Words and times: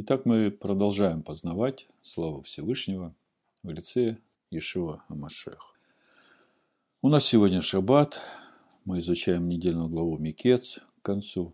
Итак, 0.00 0.26
мы 0.26 0.52
продолжаем 0.52 1.24
познавать 1.24 1.88
славу 2.02 2.42
Всевышнего 2.42 3.16
в 3.64 3.70
лице 3.70 4.18
Ишива 4.48 5.02
Амашех. 5.08 5.74
У 7.02 7.08
нас 7.08 7.24
сегодня 7.24 7.60
шаббат, 7.60 8.20
мы 8.84 9.00
изучаем 9.00 9.48
недельную 9.48 9.88
главу 9.88 10.16
Микец 10.16 10.78
к 11.00 11.04
концу. 11.04 11.52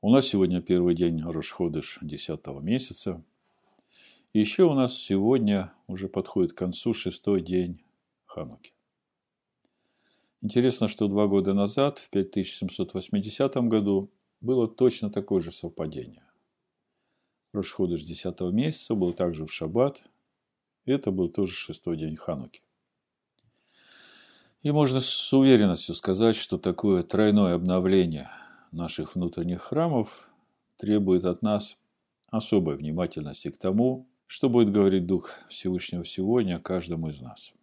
У 0.00 0.12
нас 0.12 0.26
сегодня 0.26 0.62
первый 0.62 0.94
день 0.94 1.20
Рошходыш 1.20 1.98
10 2.00 2.46
месяца. 2.62 3.24
И 4.32 4.38
еще 4.38 4.62
у 4.62 4.74
нас 4.74 4.94
сегодня 4.96 5.72
уже 5.88 6.08
подходит 6.08 6.52
к 6.52 6.58
концу 6.58 6.94
шестой 6.94 7.42
день 7.42 7.82
Хануки. 8.26 8.72
Интересно, 10.42 10.86
что 10.86 11.08
два 11.08 11.26
года 11.26 11.54
назад, 11.54 11.98
в 11.98 12.08
5780 12.08 13.56
году, 13.66 14.12
было 14.40 14.68
точно 14.68 15.10
такое 15.10 15.40
же 15.40 15.50
совпадение. 15.50 16.25
Рошходыш 17.56 18.04
10 18.04 18.38
месяца 18.52 18.94
был 18.94 19.14
также 19.14 19.46
в 19.46 19.52
шаббат. 19.52 20.02
Это 20.84 21.10
был 21.10 21.30
тоже 21.30 21.52
шестой 21.52 21.96
день 21.96 22.16
Хануки. 22.16 22.62
И 24.60 24.70
можно 24.70 25.00
с 25.00 25.32
уверенностью 25.32 25.94
сказать, 25.94 26.36
что 26.36 26.58
такое 26.58 27.02
тройное 27.02 27.54
обновление 27.54 28.28
наших 28.72 29.14
внутренних 29.14 29.62
храмов 29.62 30.30
требует 30.76 31.24
от 31.24 31.40
нас 31.40 31.78
особой 32.28 32.76
внимательности 32.76 33.50
к 33.50 33.56
тому, 33.56 34.06
что 34.26 34.50
будет 34.50 34.70
говорить 34.70 35.06
Дух 35.06 35.30
Всевышнего 35.48 36.04
сегодня 36.04 36.58
каждому 36.58 37.08
из 37.08 37.20
нас. 37.20 37.54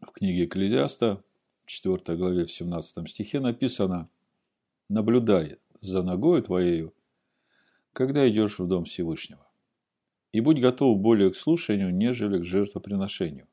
В 0.00 0.12
книге 0.12 0.44
Экклезиаста, 0.44 1.24
4 1.66 2.16
главе 2.16 2.44
в 2.44 2.50
17 2.50 3.08
стихе 3.08 3.40
написано 3.40 4.08
«Наблюдай 4.88 5.58
за 5.80 6.02
ногою 6.02 6.42
твоею 6.42 6.94
когда 7.92 8.28
идешь 8.28 8.58
в 8.58 8.66
Дом 8.66 8.84
Всевышнего. 8.84 9.46
И 10.32 10.40
будь 10.40 10.60
готов 10.60 10.98
более 10.98 11.30
к 11.30 11.36
слушанию, 11.36 11.94
нежели 11.94 12.38
к 12.38 12.44
жертвоприношению. 12.44 13.46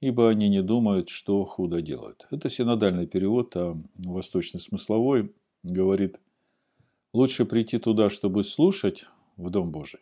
Ибо 0.00 0.30
они 0.30 0.48
не 0.48 0.62
думают, 0.62 1.08
что 1.08 1.44
худо 1.44 1.82
делают. 1.82 2.26
Это 2.30 2.48
синодальный 2.48 3.06
перевод, 3.06 3.54
а 3.56 3.78
восточно-смысловой 3.96 5.34
говорит, 5.62 6.20
лучше 7.12 7.44
прийти 7.44 7.78
туда, 7.78 8.10
чтобы 8.10 8.44
слушать 8.44 9.06
в 9.36 9.50
Дом 9.50 9.70
Божий, 9.70 10.00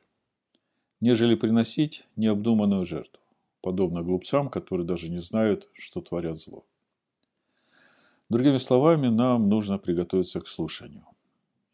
нежели 1.01 1.35
приносить 1.35 2.05
необдуманную 2.17 2.85
жертву, 2.85 3.21
подобно 3.61 4.03
глупцам, 4.03 4.49
которые 4.49 4.87
даже 4.87 5.09
не 5.09 5.21
знают, 5.21 5.69
что 5.73 6.01
творят 6.01 6.39
зло. 6.39 6.65
Другими 8.29 8.59
словами, 8.59 9.09
нам 9.09 9.49
нужно 9.49 9.79
приготовиться 9.79 10.41
к 10.41 10.49
слушанию 10.49 11.05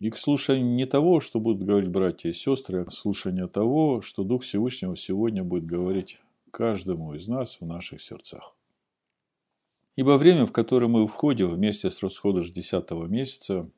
и 0.00 0.10
к 0.10 0.16
слушанию 0.16 0.66
не 0.66 0.86
того, 0.86 1.20
что 1.20 1.40
будут 1.40 1.66
говорить 1.66 1.90
братья 1.90 2.28
и 2.28 2.32
сестры, 2.32 2.82
а 2.82 2.84
к 2.84 2.92
слушанию 2.92 3.48
того, 3.48 4.00
что 4.00 4.22
Дух 4.22 4.42
Всевышнего 4.42 4.96
сегодня 4.96 5.42
будет 5.42 5.66
говорить 5.66 6.20
каждому 6.50 7.14
из 7.14 7.26
нас 7.28 7.60
в 7.60 7.66
наших 7.66 8.00
сердцах. 8.00 8.56
Ибо 9.96 10.16
время, 10.16 10.46
в 10.46 10.52
которое 10.52 10.86
мы 10.86 11.06
входим 11.08 11.48
вместе 11.50 11.90
с 11.90 12.00
расходыш 12.02 12.50
10 12.50 12.90
месяца, 13.08 13.68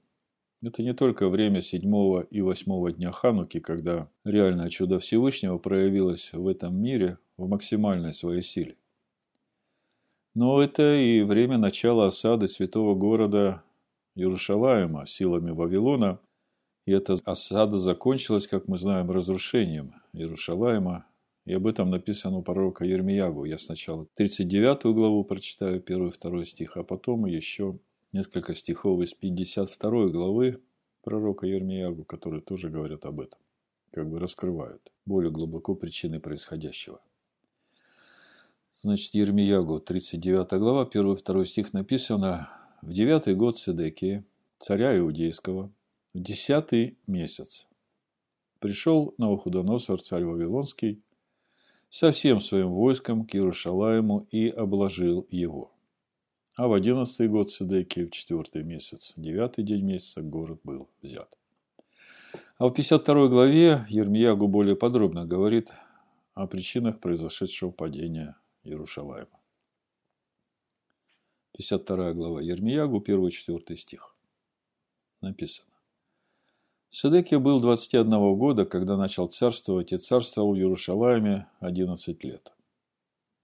это 0.62 0.82
не 0.82 0.92
только 0.92 1.30
время 1.30 1.62
седьмого 1.62 2.20
и 2.20 2.42
восьмого 2.42 2.92
дня 2.92 3.10
Хануки, 3.12 3.60
когда 3.60 4.10
реальное 4.24 4.68
чудо 4.68 4.98
Всевышнего 4.98 5.56
проявилось 5.56 6.34
в 6.34 6.46
этом 6.46 6.76
мире 6.76 7.16
в 7.38 7.48
максимальной 7.48 8.12
своей 8.12 8.42
силе. 8.42 8.76
Но 10.34 10.62
это 10.62 10.94
и 10.94 11.22
время 11.22 11.56
начала 11.56 12.08
осады 12.08 12.46
святого 12.46 12.94
города 12.94 13.64
Иерушалаема 14.14 15.06
силами 15.06 15.50
Вавилона, 15.50 16.20
и 16.86 16.92
эта 16.92 17.14
осада 17.24 17.78
закончилась, 17.78 18.46
как 18.46 18.68
мы 18.68 18.78
знаем, 18.78 19.10
разрушением 19.10 19.94
Иерушалаема, 20.12 21.06
и 21.46 21.52
об 21.52 21.66
этом 21.66 21.90
написано 21.90 22.38
у 22.38 22.42
пророка 22.42 22.84
Ермиягу. 22.84 23.44
Я 23.44 23.58
сначала 23.58 24.06
39 24.14 24.94
главу 24.94 25.24
прочитаю, 25.24 25.80
1-2 25.80 26.44
стих, 26.44 26.76
а 26.76 26.84
потом 26.84 27.26
еще 27.26 27.78
несколько 28.12 28.54
стихов 28.54 29.00
из 29.00 29.14
52 29.14 30.08
главы 30.08 30.62
пророка 31.02 31.46
Ермиягу, 31.46 32.04
которые 32.04 32.42
тоже 32.42 32.68
говорят 32.68 33.04
об 33.04 33.20
этом, 33.20 33.38
как 33.92 34.08
бы 34.08 34.18
раскрывают 34.18 34.92
более 35.06 35.30
глубоко 35.30 35.74
причины 35.74 36.20
происходящего. 36.20 37.00
Значит, 38.82 39.14
Ермиягу, 39.14 39.80
39 39.80 40.52
глава, 40.58 40.84
1-2 40.84 41.44
стих 41.44 41.72
написано 41.72 42.48
в 42.82 42.92
девятый 42.92 43.34
год 43.34 43.58
Седекии, 43.58 44.24
царя 44.58 44.96
Иудейского, 44.98 45.72
в 46.14 46.18
десятый 46.18 46.98
месяц, 47.06 47.66
пришел 48.58 49.14
Навуходоносор, 49.18 50.00
царь 50.00 50.24
Вавилонский, 50.24 51.02
со 51.88 52.12
всем 52.12 52.40
своим 52.40 52.70
войском 52.70 53.26
к 53.26 53.34
Иерушалаему 53.34 54.26
и 54.30 54.48
обложил 54.48 55.26
его. 55.30 55.72
А 56.56 56.68
в 56.68 56.72
одиннадцатый 56.72 57.28
год 57.28 57.50
Седекии, 57.50 58.04
в 58.04 58.10
четвертый 58.10 58.62
месяц, 58.62 59.12
девятый 59.16 59.64
день 59.64 59.84
месяца, 59.84 60.22
город 60.22 60.60
был 60.64 60.88
взят. 61.02 61.36
А 62.58 62.66
в 62.66 62.72
52 62.72 63.28
главе 63.28 63.86
Ермиягу 63.88 64.46
более 64.46 64.76
подробно 64.76 65.24
говорит 65.24 65.70
о 66.34 66.46
причинах 66.46 67.00
произошедшего 67.00 67.70
падения 67.70 68.36
Иерушалаема. 68.62 69.39
52 71.60 72.14
глава 72.14 72.40
Ермиягу, 72.40 73.00
1-4 73.00 73.76
стих. 73.76 74.16
Написано. 75.20 75.68
Седекия 76.88 77.38
был 77.38 77.60
21 77.60 78.38
года, 78.38 78.64
когда 78.64 78.96
начал 78.96 79.26
царствовать, 79.26 79.92
и 79.92 79.98
царствовал 79.98 80.54
в 80.54 80.56
Иерушалайме 80.56 81.48
11 81.60 82.24
лет. 82.24 82.52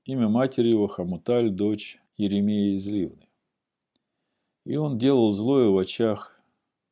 Имя 0.07 0.29
матери 0.29 0.69
его 0.69 0.87
Хамуталь, 0.87 1.51
дочь 1.51 2.01
Еремея 2.17 2.77
из 2.77 2.87
Ливны. 2.87 3.29
И 4.65 4.77
он 4.77 4.97
делал 4.97 5.33
злое 5.33 5.69
в 5.69 5.77
очах 5.77 6.41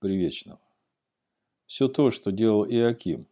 Привечного. 0.00 0.60
Все 1.64 1.88
то, 1.88 2.10
что 2.10 2.32
делал 2.32 2.66
Иаким. 2.66 3.26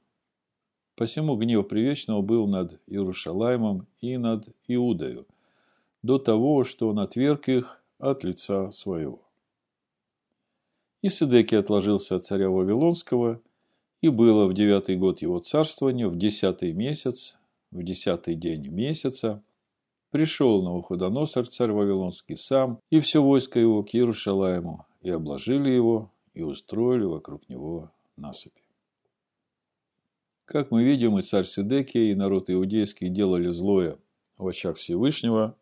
Посему 0.95 1.37
гнев 1.37 1.69
Привечного 1.69 2.23
был 2.23 2.49
над 2.49 2.81
Иерушалаймом 2.87 3.87
и 4.01 4.17
над 4.17 4.49
Иудою, 4.67 5.27
до 6.01 6.19
того, 6.19 6.65
что 6.65 6.89
он 6.89 6.99
отверг 6.99 7.51
их 7.51 7.82
от 8.03 8.25
лица 8.25 8.71
своего. 8.73 9.23
И 11.03 11.09
Седеки 11.09 11.55
отложился 11.55 12.17
от 12.17 12.25
царя 12.25 12.51
Вавилонского, 12.51 13.41
и 14.01 14.09
было 14.09 14.47
в 14.47 14.55
девятый 14.55 14.97
год 14.97 15.23
его 15.23 15.39
царствования, 15.39 16.09
в 16.09 16.17
десятый 16.17 16.73
месяц, 16.73 17.37
в 17.71 17.83
десятый 17.83 18.35
день 18.35 18.67
месяца, 18.67 19.43
пришел 20.11 20.63
на 20.63 20.71
Навуходоносор, 20.71 21.47
царь 21.47 21.71
Вавилонский, 21.71 22.37
сам, 22.37 22.81
и 22.91 22.99
все 22.99 23.23
войско 23.23 23.61
его 23.61 23.85
к 23.85 23.95
Иерушалаему, 23.95 24.85
и 25.01 25.11
обложили 25.11 25.71
его, 25.71 26.11
и 26.35 26.43
устроили 26.43 27.05
вокруг 27.05 27.49
него 27.49 27.93
насыпи. 28.17 28.63
Как 30.45 30.73
мы 30.73 30.83
видим, 30.83 31.19
и 31.19 31.23
царь 31.23 31.47
Седекия, 31.47 32.11
и 32.11 32.17
народ 32.17 32.51
иудейский 32.51 33.09
делали 33.09 33.49
злое 33.49 33.97
в 34.39 34.47
очах 34.49 34.77
Всевышнего, 34.77 35.57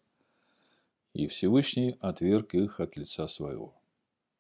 и 1.15 1.27
Всевышний 1.27 1.97
отверг 2.01 2.55
их 2.55 2.81
от 2.81 2.97
лица 2.97 3.29
своего. 3.29 3.75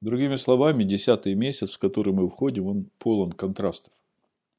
Другими 0.00 0.36
словами, 0.36 0.84
десятый 0.84 1.34
месяц, 1.34 1.74
в 1.74 1.78
который 1.78 2.14
мы 2.14 2.28
входим, 2.28 2.66
он 2.66 2.90
полон 2.98 3.32
контрастов. 3.32 3.92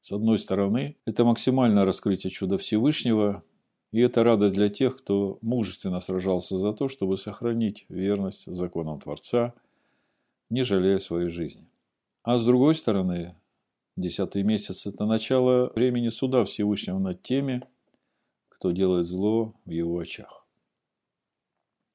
С 0.00 0.12
одной 0.12 0.38
стороны, 0.38 0.96
это 1.04 1.24
максимальное 1.24 1.84
раскрытие 1.84 2.30
чуда 2.30 2.58
Всевышнего, 2.58 3.44
и 3.90 4.00
это 4.00 4.24
радость 4.24 4.54
для 4.54 4.68
тех, 4.68 4.96
кто 4.96 5.38
мужественно 5.42 6.00
сражался 6.00 6.58
за 6.58 6.72
то, 6.72 6.88
чтобы 6.88 7.16
сохранить 7.16 7.86
верность 7.88 8.46
законам 8.46 9.00
Творца, 9.00 9.54
не 10.50 10.62
жалея 10.62 10.98
своей 10.98 11.28
жизни. 11.28 11.68
А 12.22 12.38
с 12.38 12.44
другой 12.44 12.74
стороны, 12.74 13.36
десятый 13.96 14.42
месяц– 14.44 14.86
это 14.88 15.06
начало 15.06 15.72
времени 15.74 16.08
суда 16.08 16.44
Всевышнего 16.44 16.98
над 16.98 17.22
теми, 17.22 17.62
кто 18.48 18.70
делает 18.70 19.06
зло 19.06 19.54
в 19.64 19.70
его 19.70 19.98
очах. 19.98 20.41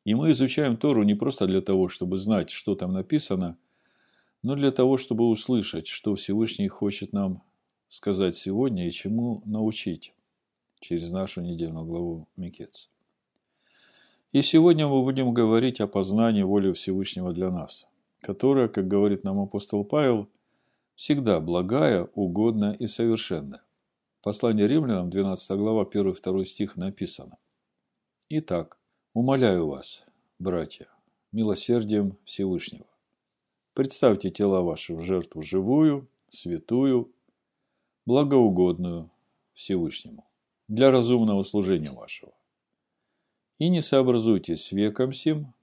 И 0.07 0.15
мы 0.15 0.31
изучаем 0.31 0.77
Тору 0.77 1.04
не 1.04 1.15
просто 1.15 1.48
для 1.48 1.59
того, 1.59 1.89
чтобы 1.89 2.18
знать, 2.18 2.50
что 2.50 2.75
там 2.75 2.94
написано, 2.94 3.57
но 4.42 4.56
для 4.56 4.71
того, 4.71 4.95
чтобы 4.95 5.27
услышать, 5.27 5.88
что 5.88 6.15
Всевышний 6.15 6.69
хочет 6.69 7.12
нам 7.12 7.44
сказать 7.89 8.38
сегодня 8.38 8.88
и 8.88 8.92
чему 8.94 9.42
научить 9.44 10.13
через 10.80 11.12
нашу 11.12 11.42
недельную 11.42 11.86
главу 11.86 12.30
Микец. 12.38 12.89
И 14.31 14.42
сегодня 14.44 14.88
мы 14.88 15.04
будем 15.04 15.33
говорить 15.33 15.81
о 15.81 15.88
познании 15.88 16.44
воли 16.44 16.71
Всевышнего 16.71 17.33
для 17.33 17.51
нас, 17.51 17.86
которая, 18.21 18.69
как 18.69 18.88
говорит 18.88 19.25
нам 19.25 19.42
апостол 19.42 19.83
Павел, 19.83 20.30
всегда 20.95 21.42
благая, 21.42 22.06
угодная 22.15 22.71
и 22.71 22.88
совершенная. 22.88 23.62
Послание 24.24 24.69
римлянам, 24.69 25.09
12 25.09 25.57
глава, 25.57 25.83
1-2 25.83 26.45
стих 26.45 26.77
написано. 26.77 27.38
Итак, 28.30 28.77
Умоляю 29.19 29.68
вас, 29.68 30.06
братья, 30.38 30.88
милосердием 31.31 32.19
Всевышнего, 32.24 32.86
представьте 33.74 34.30
тела 34.30 34.62
ваши 34.62 34.94
в 34.94 35.02
жертву 35.02 35.42
живую, 35.42 36.08
святую, 36.28 37.12
благоугодную 38.06 39.10
Всевышнему, 39.54 40.24
для 40.68 40.92
разумного 40.92 41.42
служения 41.42 41.90
вашего. 41.90 42.31
И 43.58 43.69
не 43.69 43.81
сообразуйтесь 43.81 44.64
с 44.64 44.72
веком 44.72 45.12
сим, 45.12 45.56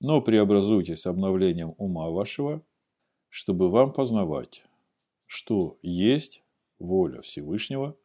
но 0.00 0.22
преобразуйтесь 0.22 1.04
обновлением 1.04 1.74
ума 1.76 2.08
вашего, 2.08 2.62
чтобы 3.28 3.70
вам 3.70 3.92
познавать, 3.92 4.64
что 5.26 5.76
есть 5.82 6.42
воля 6.78 7.20
Всевышнего, 7.20 7.98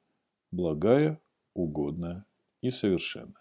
благая, 0.51 1.21
угодная 1.53 2.25
и 2.59 2.69
совершенная. 2.69 3.38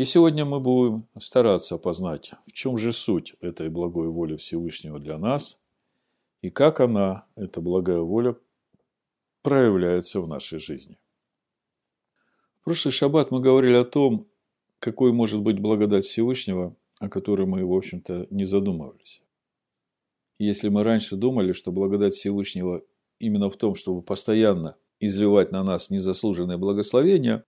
И 0.00 0.06
сегодня 0.06 0.46
мы 0.46 0.60
будем 0.60 1.06
стараться 1.18 1.76
познать, 1.76 2.32
в 2.46 2.52
чем 2.52 2.78
же 2.78 2.90
суть 2.90 3.34
этой 3.42 3.68
благой 3.68 4.08
воли 4.08 4.36
Всевышнего 4.36 4.98
для 4.98 5.18
нас 5.18 5.60
и 6.40 6.48
как 6.48 6.80
она, 6.80 7.26
эта 7.36 7.60
благая 7.60 8.00
воля, 8.00 8.34
проявляется 9.42 10.22
в 10.22 10.26
нашей 10.26 10.58
жизни. 10.58 10.96
В 12.62 12.64
прошлый 12.64 12.92
шаббат 12.92 13.30
мы 13.30 13.42
говорили 13.42 13.74
о 13.74 13.84
том, 13.84 14.26
какой 14.78 15.12
может 15.12 15.42
быть 15.42 15.60
благодать 15.60 16.06
Всевышнего, 16.06 16.74
о 16.98 17.10
которой 17.10 17.46
мы, 17.46 17.62
в 17.66 17.70
общем-то, 17.74 18.26
не 18.30 18.46
задумывались. 18.46 19.20
Если 20.38 20.70
мы 20.70 20.82
раньше 20.82 21.16
думали, 21.16 21.52
что 21.52 21.72
благодать 21.72 22.14
Всевышнего 22.14 22.82
именно 23.18 23.50
в 23.50 23.58
том, 23.58 23.74
чтобы 23.74 24.00
постоянно 24.00 24.78
изливать 24.98 25.52
на 25.52 25.62
нас 25.62 25.90
незаслуженное 25.90 26.56
благословение, 26.56 27.44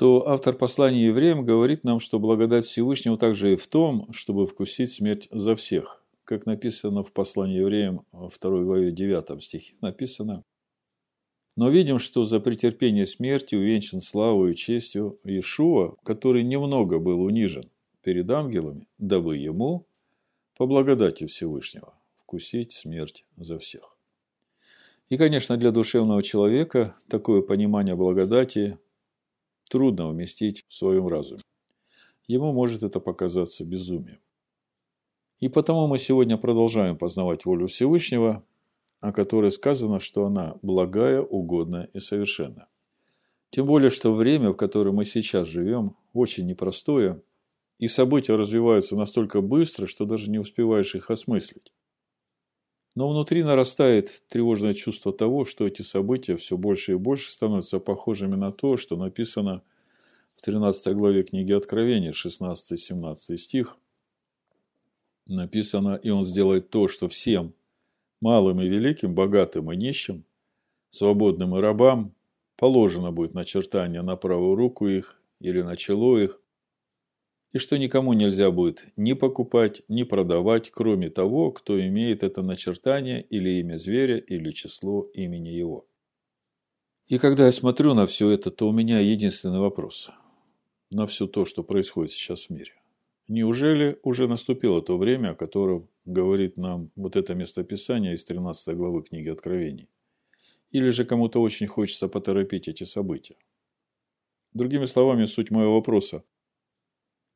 то 0.00 0.26
автор 0.26 0.56
послания 0.56 1.08
евреям 1.08 1.44
говорит 1.44 1.84
нам, 1.84 2.00
что 2.00 2.18
благодать 2.18 2.64
Всевышнего 2.64 3.18
также 3.18 3.52
и 3.52 3.56
в 3.56 3.66
том, 3.66 4.10
чтобы 4.14 4.46
вкусить 4.46 4.90
смерть 4.90 5.28
за 5.30 5.54
всех. 5.54 6.02
Как 6.24 6.46
написано 6.46 7.02
в 7.02 7.12
послании 7.12 7.58
евреям 7.58 8.06
2 8.12 8.30
главе 8.62 8.92
9 8.92 9.44
стихе, 9.44 9.74
написано 9.82 10.42
но 11.54 11.68
видим, 11.68 11.98
что 11.98 12.24
за 12.24 12.40
претерпение 12.40 13.04
смерти 13.04 13.56
увенчан 13.56 14.00
славой 14.00 14.52
и 14.52 14.54
честью 14.54 15.20
Иешуа, 15.22 15.96
который 16.02 16.44
немного 16.44 16.98
был 16.98 17.20
унижен 17.20 17.70
перед 18.02 18.30
ангелами, 18.30 18.86
дабы 18.96 19.36
ему, 19.36 19.86
по 20.56 20.64
благодати 20.64 21.26
Всевышнего, 21.26 21.92
вкусить 22.16 22.72
смерть 22.72 23.26
за 23.36 23.58
всех. 23.58 23.98
И, 25.10 25.18
конечно, 25.18 25.58
для 25.58 25.72
душевного 25.72 26.22
человека 26.22 26.96
такое 27.06 27.42
понимание 27.42 27.96
благодати 27.96 28.78
трудно 29.70 30.08
уместить 30.08 30.64
в 30.66 30.74
своем 30.74 31.06
разуме. 31.06 31.42
Ему 32.26 32.52
может 32.52 32.82
это 32.82 33.00
показаться 33.00 33.64
безумием. 33.64 34.18
И 35.38 35.48
потому 35.48 35.86
мы 35.86 35.98
сегодня 35.98 36.36
продолжаем 36.36 36.98
познавать 36.98 37.46
волю 37.46 37.68
Всевышнего, 37.68 38.44
о 39.00 39.12
которой 39.12 39.50
сказано, 39.50 39.98
что 39.98 40.26
она 40.26 40.56
благая, 40.60 41.22
угодная 41.22 41.88
и 41.94 42.00
совершенна. 42.00 42.68
Тем 43.50 43.66
более, 43.66 43.90
что 43.90 44.12
время, 44.12 44.50
в 44.50 44.56
котором 44.56 44.96
мы 44.96 45.04
сейчас 45.04 45.48
живем, 45.48 45.96
очень 46.12 46.46
непростое, 46.46 47.22
и 47.78 47.88
события 47.88 48.36
развиваются 48.36 48.96
настолько 48.96 49.40
быстро, 49.40 49.86
что 49.86 50.04
даже 50.04 50.30
не 50.30 50.38
успеваешь 50.38 50.94
их 50.94 51.10
осмыслить. 51.10 51.72
Но 52.94 53.08
внутри 53.08 53.42
нарастает 53.42 54.24
тревожное 54.28 54.74
чувство 54.74 55.12
того, 55.12 55.44
что 55.44 55.66
эти 55.66 55.82
события 55.82 56.36
все 56.36 56.56
больше 56.56 56.92
и 56.92 56.96
больше 56.96 57.30
становятся 57.30 57.78
похожими 57.78 58.34
на 58.34 58.50
то, 58.50 58.76
что 58.76 58.96
написано 58.96 59.62
в 60.34 60.42
13 60.42 60.96
главе 60.96 61.22
книги 61.22 61.52
Откровения, 61.52 62.12
16-17 62.12 63.36
стих. 63.36 63.76
Написано, 65.26 65.94
и 65.94 66.10
он 66.10 66.24
сделает 66.24 66.70
то, 66.70 66.88
что 66.88 67.08
всем, 67.08 67.54
малым 68.20 68.60
и 68.60 68.66
великим, 68.66 69.14
богатым 69.14 69.70
и 69.70 69.76
нищим, 69.76 70.24
свободным 70.90 71.56
и 71.56 71.60
рабам, 71.60 72.14
положено 72.56 73.12
будет 73.12 73.34
начертание 73.34 74.02
на 74.02 74.16
правую 74.16 74.56
руку 74.56 74.88
их 74.88 75.22
или 75.40 75.62
на 75.62 75.76
чело 75.76 76.18
их, 76.18 76.40
и 77.52 77.58
что 77.58 77.78
никому 77.78 78.12
нельзя 78.12 78.50
будет 78.50 78.84
ни 78.96 79.12
покупать, 79.12 79.82
ни 79.88 80.04
продавать, 80.04 80.70
кроме 80.70 81.10
того, 81.10 81.50
кто 81.50 81.80
имеет 81.84 82.22
это 82.22 82.42
начертание 82.42 83.22
или 83.22 83.50
имя 83.60 83.76
зверя, 83.76 84.18
или 84.18 84.50
число 84.50 85.02
имени 85.14 85.48
его. 85.48 85.86
И 87.08 87.18
когда 87.18 87.46
я 87.46 87.52
смотрю 87.52 87.94
на 87.94 88.06
все 88.06 88.30
это, 88.30 88.50
то 88.52 88.68
у 88.68 88.72
меня 88.72 89.00
единственный 89.00 89.58
вопрос 89.58 90.10
на 90.90 91.06
все 91.06 91.26
то, 91.26 91.44
что 91.44 91.64
происходит 91.64 92.12
сейчас 92.12 92.46
в 92.46 92.50
мире. 92.50 92.72
Неужели 93.26 93.98
уже 94.02 94.26
наступило 94.26 94.82
то 94.82 94.98
время, 94.98 95.30
о 95.30 95.34
котором 95.34 95.88
говорит 96.04 96.56
нам 96.56 96.90
вот 96.96 97.16
это 97.16 97.34
местописание 97.34 98.14
из 98.14 98.24
13 98.24 98.76
главы 98.76 99.02
книги 99.02 99.28
Откровений? 99.28 99.88
Или 100.70 100.90
же 100.90 101.04
кому-то 101.04 101.40
очень 101.40 101.66
хочется 101.66 102.08
поторопить 102.08 102.68
эти 102.68 102.84
события? 102.84 103.36
Другими 104.52 104.86
словами, 104.86 105.24
суть 105.24 105.50
моего 105.50 105.74
вопроса. 105.74 106.24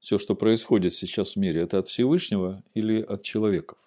Все, 0.05 0.19
что 0.19 0.35
происходит 0.35 0.93
сейчас 0.93 1.33
в 1.33 1.37
мире, 1.37 1.63
это 1.63 1.79
от 1.79 1.89
Всевышнего 1.89 2.63
или 2.75 3.01
от 3.01 3.23
человеков? 3.23 3.79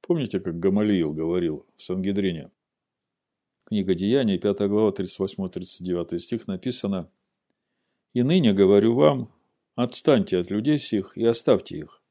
Помните, 0.00 0.40
как 0.40 0.58
Гамалиил 0.58 1.12
говорил 1.12 1.68
в 1.76 1.84
Сангидрине? 1.84 2.50
Книга 3.62 3.94
Деяний, 3.94 4.40
5 4.40 4.58
глава, 4.62 4.90
38-39 4.90 6.18
стих 6.18 6.48
написано 6.48 7.12
«И 8.12 8.24
ныне 8.24 8.52
говорю 8.52 8.96
вам, 8.96 9.32
Отстаньте 9.76 10.36
от 10.36 10.50
людей 10.50 10.80
сих 10.80 11.16
и 11.16 11.24
оставьте 11.24 11.78
их. 11.78 12.02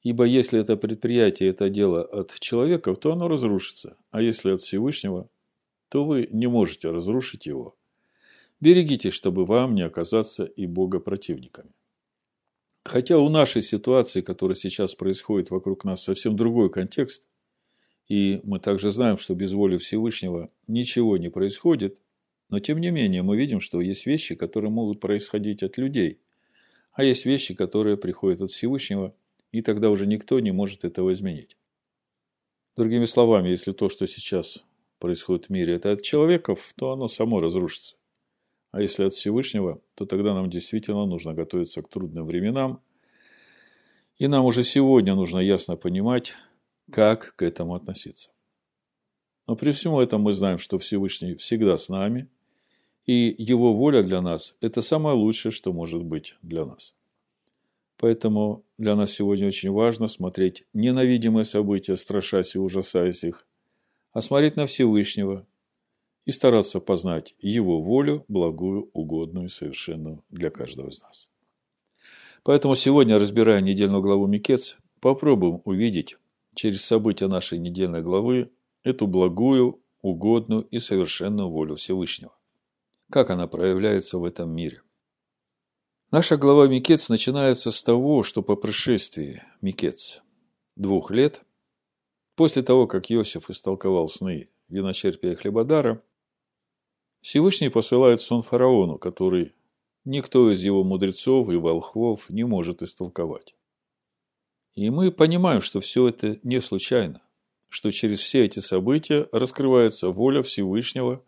Ибо 0.00 0.24
если 0.24 0.60
это 0.60 0.78
предприятие, 0.78 1.50
это 1.50 1.68
дело 1.68 2.02
от 2.02 2.32
человеков, 2.40 2.98
то 3.00 3.12
оно 3.12 3.28
разрушится, 3.28 3.98
а 4.12 4.22
если 4.22 4.52
от 4.52 4.62
Всевышнего, 4.62 5.28
то 5.90 6.06
вы 6.06 6.26
не 6.32 6.46
можете 6.46 6.90
разрушить 6.90 7.44
его. 7.44 7.76
Берегитесь, 8.60 9.12
чтобы 9.12 9.44
вам 9.44 9.74
не 9.74 9.82
оказаться 9.82 10.44
и 10.44 10.64
богопротивниками. 10.64 11.74
Хотя 12.84 13.18
у 13.18 13.28
нашей 13.28 13.62
ситуации, 13.62 14.20
которая 14.20 14.56
сейчас 14.56 14.94
происходит 14.94 15.50
вокруг 15.50 15.84
нас, 15.84 16.02
совсем 16.02 16.36
другой 16.36 16.70
контекст, 16.70 17.28
и 18.08 18.40
мы 18.42 18.58
также 18.58 18.90
знаем, 18.90 19.18
что 19.18 19.34
без 19.34 19.52
воли 19.52 19.76
Всевышнего 19.76 20.50
ничего 20.66 21.16
не 21.16 21.28
происходит, 21.28 22.00
но 22.48 22.58
тем 22.58 22.80
не 22.80 22.90
менее 22.90 23.22
мы 23.22 23.36
видим, 23.36 23.60
что 23.60 23.80
есть 23.80 24.06
вещи, 24.06 24.34
которые 24.34 24.70
могут 24.70 25.00
происходить 25.00 25.62
от 25.62 25.78
людей– 25.78 26.20
а 26.92 27.04
есть 27.04 27.24
вещи, 27.24 27.54
которые 27.54 27.96
приходят 27.96 28.40
от 28.40 28.50
Всевышнего, 28.50 29.14
и 29.52 29.62
тогда 29.62 29.90
уже 29.90 30.06
никто 30.06 30.40
не 30.40 30.52
может 30.52 30.84
этого 30.84 31.12
изменить. 31.12 31.56
Другими 32.76 33.04
словами, 33.04 33.48
если 33.48 33.72
то, 33.72 33.88
что 33.88 34.06
сейчас 34.06 34.64
происходит 34.98 35.46
в 35.46 35.50
мире, 35.50 35.74
это 35.74 35.92
от 35.92 36.02
человеков, 36.02 36.72
то 36.76 36.90
оно 36.92 37.08
само 37.08 37.40
разрушится. 37.40 37.96
А 38.70 38.80
если 38.80 39.04
от 39.04 39.12
Всевышнего, 39.12 39.80
то 39.94 40.06
тогда 40.06 40.34
нам 40.34 40.48
действительно 40.48 41.06
нужно 41.06 41.34
готовиться 41.34 41.82
к 41.82 41.88
трудным 41.88 42.26
временам. 42.26 42.82
И 44.16 44.28
нам 44.28 44.44
уже 44.44 44.64
сегодня 44.64 45.14
нужно 45.14 45.38
ясно 45.38 45.76
понимать, 45.76 46.34
как 46.90 47.34
к 47.36 47.42
этому 47.42 47.74
относиться. 47.74 48.30
Но 49.46 49.56
при 49.56 49.72
всем 49.72 49.96
этом 49.98 50.22
мы 50.22 50.32
знаем, 50.32 50.58
что 50.58 50.78
Всевышний 50.78 51.34
всегда 51.36 51.76
с 51.76 51.88
нами– 51.88 52.28
и 53.06 53.34
Его 53.38 53.74
воля 53.74 54.02
для 54.02 54.20
нас– 54.20 54.54
это 54.60 54.82
самое 54.82 55.16
лучшее, 55.16 55.52
что 55.52 55.72
может 55.72 56.04
быть 56.04 56.36
для 56.42 56.64
нас. 56.64 56.94
Поэтому 57.96 58.64
для 58.78 58.94
нас 58.94 59.10
сегодня 59.10 59.48
очень 59.48 59.72
важно 59.72 60.06
смотреть 60.06 60.64
не 60.72 60.92
на 60.92 61.04
видимые 61.04 61.44
события, 61.44 61.96
страшась 61.96 62.54
и 62.54 62.58
ужасаясь 62.58 63.24
их, 63.24 63.46
а 64.12 64.22
смотреть 64.22 64.56
на 64.56 64.66
Всевышнего 64.66 65.46
и 66.24 66.32
стараться 66.32 66.80
познать 66.80 67.34
Его 67.40 67.80
волю, 67.82 68.24
благую, 68.28 68.90
угодную 68.92 69.46
и 69.46 69.50
совершенную 69.50 70.24
для 70.30 70.50
каждого 70.50 70.88
из 70.88 71.00
нас. 71.02 71.30
Поэтому 72.42 72.74
сегодня, 72.74 73.18
разбирая 73.18 73.60
недельную 73.60 74.02
главу 74.02 74.26
Микец, 74.26 74.76
попробуем 75.00 75.60
увидеть 75.64 76.16
через 76.54 76.84
события 76.84 77.28
нашей 77.28 77.58
недельной 77.58 78.02
главы 78.02 78.50
эту 78.82 79.06
благую, 79.06 79.82
угодную 80.02 80.62
и 80.62 80.78
совершенную 80.78 81.50
волю 81.50 81.76
Всевышнего 81.76 82.32
как 83.10 83.30
она 83.30 83.46
проявляется 83.48 84.18
в 84.18 84.24
этом 84.24 84.50
мире. 84.50 84.82
Наша 86.10 86.36
глава 86.36 86.66
Микец 86.66 87.08
начинается 87.08 87.70
с 87.70 87.82
того, 87.82 88.22
что 88.22 88.42
по 88.42 88.56
пришествии 88.56 89.42
Микец 89.60 90.22
двух 90.76 91.10
лет, 91.10 91.42
после 92.36 92.62
того, 92.62 92.86
как 92.86 93.10
Иосиф 93.10 93.50
истолковал 93.50 94.08
сны 94.08 94.48
виночерпия 94.68 95.34
Хлебодара, 95.34 96.02
Всевышний 97.20 97.68
посылает 97.68 98.20
сон 98.20 98.42
фараону, 98.42 98.98
который 98.98 99.54
никто 100.04 100.50
из 100.50 100.62
его 100.62 100.84
мудрецов 100.84 101.50
и 101.50 101.56
волхвов 101.56 102.30
не 102.30 102.44
может 102.44 102.82
истолковать. 102.82 103.54
И 104.74 104.88
мы 104.90 105.10
понимаем, 105.12 105.60
что 105.60 105.80
все 105.80 106.08
это 106.08 106.38
не 106.42 106.60
случайно, 106.60 107.22
что 107.68 107.90
через 107.90 108.20
все 108.20 108.44
эти 108.44 108.60
события 108.60 109.28
раскрывается 109.32 110.08
воля 110.08 110.42
Всевышнего 110.42 111.22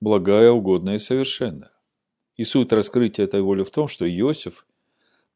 благая, 0.00 0.50
угодная 0.50 0.96
и 0.96 1.00
совершенная. 1.00 1.72
И 2.36 2.44
суть 2.44 2.72
раскрытия 2.72 3.24
этой 3.24 3.42
воли 3.42 3.64
в 3.64 3.70
том, 3.70 3.88
что 3.88 4.08
Иосиф 4.08 4.66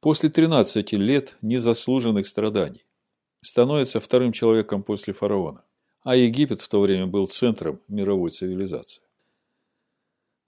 после 0.00 0.30
13 0.30 0.92
лет 0.92 1.36
незаслуженных 1.42 2.26
страданий 2.26 2.86
становится 3.40 4.00
вторым 4.00 4.32
человеком 4.32 4.82
после 4.82 5.12
фараона. 5.12 5.64
а 6.04 6.16
Египет 6.16 6.62
в 6.62 6.68
то 6.68 6.80
время 6.80 7.06
был 7.06 7.26
центром 7.26 7.80
мировой 7.88 8.30
цивилизации. 8.30 9.02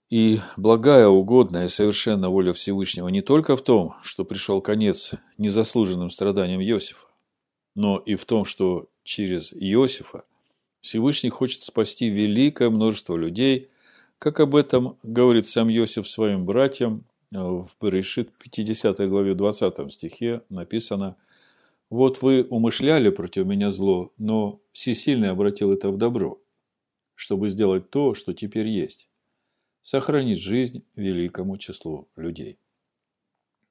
И 0.09 0.39
благая, 0.55 1.07
угодная 1.07 1.67
совершенно 1.67 2.29
воля 2.29 2.53
Всевышнего 2.53 3.07
не 3.07 3.21
только 3.21 3.57
в 3.57 3.63
том, 3.63 3.95
что 4.03 4.23
пришел 4.23 4.61
конец 4.61 5.13
незаслуженным 5.39 6.11
страданиям 6.11 6.61
Иосифа, 6.61 7.07
но 7.73 7.97
и 7.97 8.13
в 8.13 8.25
том, 8.25 8.45
что 8.45 8.87
через 9.03 9.51
Иосифа 9.51 10.25
Всевышний 10.79 11.31
хочет 11.31 11.63
спасти 11.63 12.09
великое 12.09 12.69
множество 12.69 13.15
людей, 13.15 13.71
как 14.19 14.39
об 14.39 14.55
этом 14.55 14.99
говорит 15.01 15.47
сам 15.47 15.71
Иосиф 15.71 16.07
своим 16.07 16.45
братьям 16.45 17.03
в 17.31 17.67
Берешит 17.81 18.29
50 18.37 19.09
главе 19.09 19.33
20 19.33 19.91
стихе 19.91 20.43
написано 20.49 21.17
«Вот 21.89 22.21
вы 22.21 22.43
умышляли 22.43 23.09
против 23.09 23.47
меня 23.47 23.71
зло, 23.71 24.13
но 24.19 24.61
Всесильный 24.71 25.31
обратил 25.31 25.73
это 25.73 25.89
в 25.89 25.97
добро, 25.97 26.39
чтобы 27.15 27.49
сделать 27.49 27.89
то, 27.89 28.13
что 28.13 28.33
теперь 28.33 28.67
есть 28.67 29.09
сохранить 29.85 30.39
жизнь 30.39 30.83
великому 30.95 31.57
числу 31.57 32.09
людей. 32.15 32.57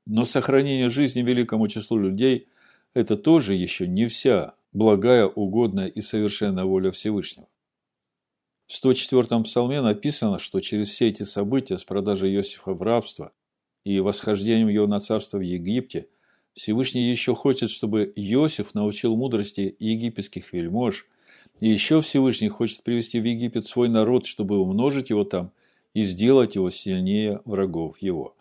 Но 0.06 0.25
сохранение 0.25 0.88
жизни 0.88 1.23
великому 1.23 1.66
числу 1.66 1.99
людей– 1.99 2.47
это 2.94 3.16
тоже 3.16 3.56
еще 3.56 3.88
не 3.88 4.06
вся 4.06 4.54
благая, 4.73 5.26
угодная 5.26 5.88
и 5.88 6.00
совершенная 6.00 6.66
воля 6.66 6.92
Всевышнего. 6.92 7.49
В 8.68 8.85
104-м 8.85 9.42
псалме 9.42 9.80
написано, 9.80 10.38
что 10.38 10.61
через 10.61 10.90
все 10.90 11.09
эти 11.09 11.25
события 11.25 11.78
с 11.78 11.85
продажей 11.85 12.33
Иосифа 12.33 12.75
в 12.75 12.83
рабство 12.83 13.33
и 13.83 13.99
восхождением 13.99 14.68
его 14.68 14.87
на 14.87 15.00
царство 15.00 15.38
в 15.38 15.42
Египте 15.42 16.09
Всевышний 16.52 17.11
еще 17.11 17.35
хочет, 17.35 17.71
чтобы 17.71 18.04
Иосиф 18.14 18.73
научил 18.75 19.16
мудрости 19.16 19.75
египетских 19.80 20.52
вельмож, 20.52 21.09
и 21.59 21.68
еще 21.68 22.00
Всевышний 22.02 22.50
хочет 22.50 22.85
привести 22.85 23.18
в 23.18 23.25
Египет 23.25 23.66
свой 23.66 23.88
народ, 23.88 24.26
чтобы 24.26 24.61
умножить 24.61 25.11
его 25.11 25.25
там– 25.25 25.50
и 25.95 26.03
сделать 26.03 26.57
его 26.57 26.71
сильнее 26.71 27.41
врагов 27.45 27.99
его. 27.99 28.37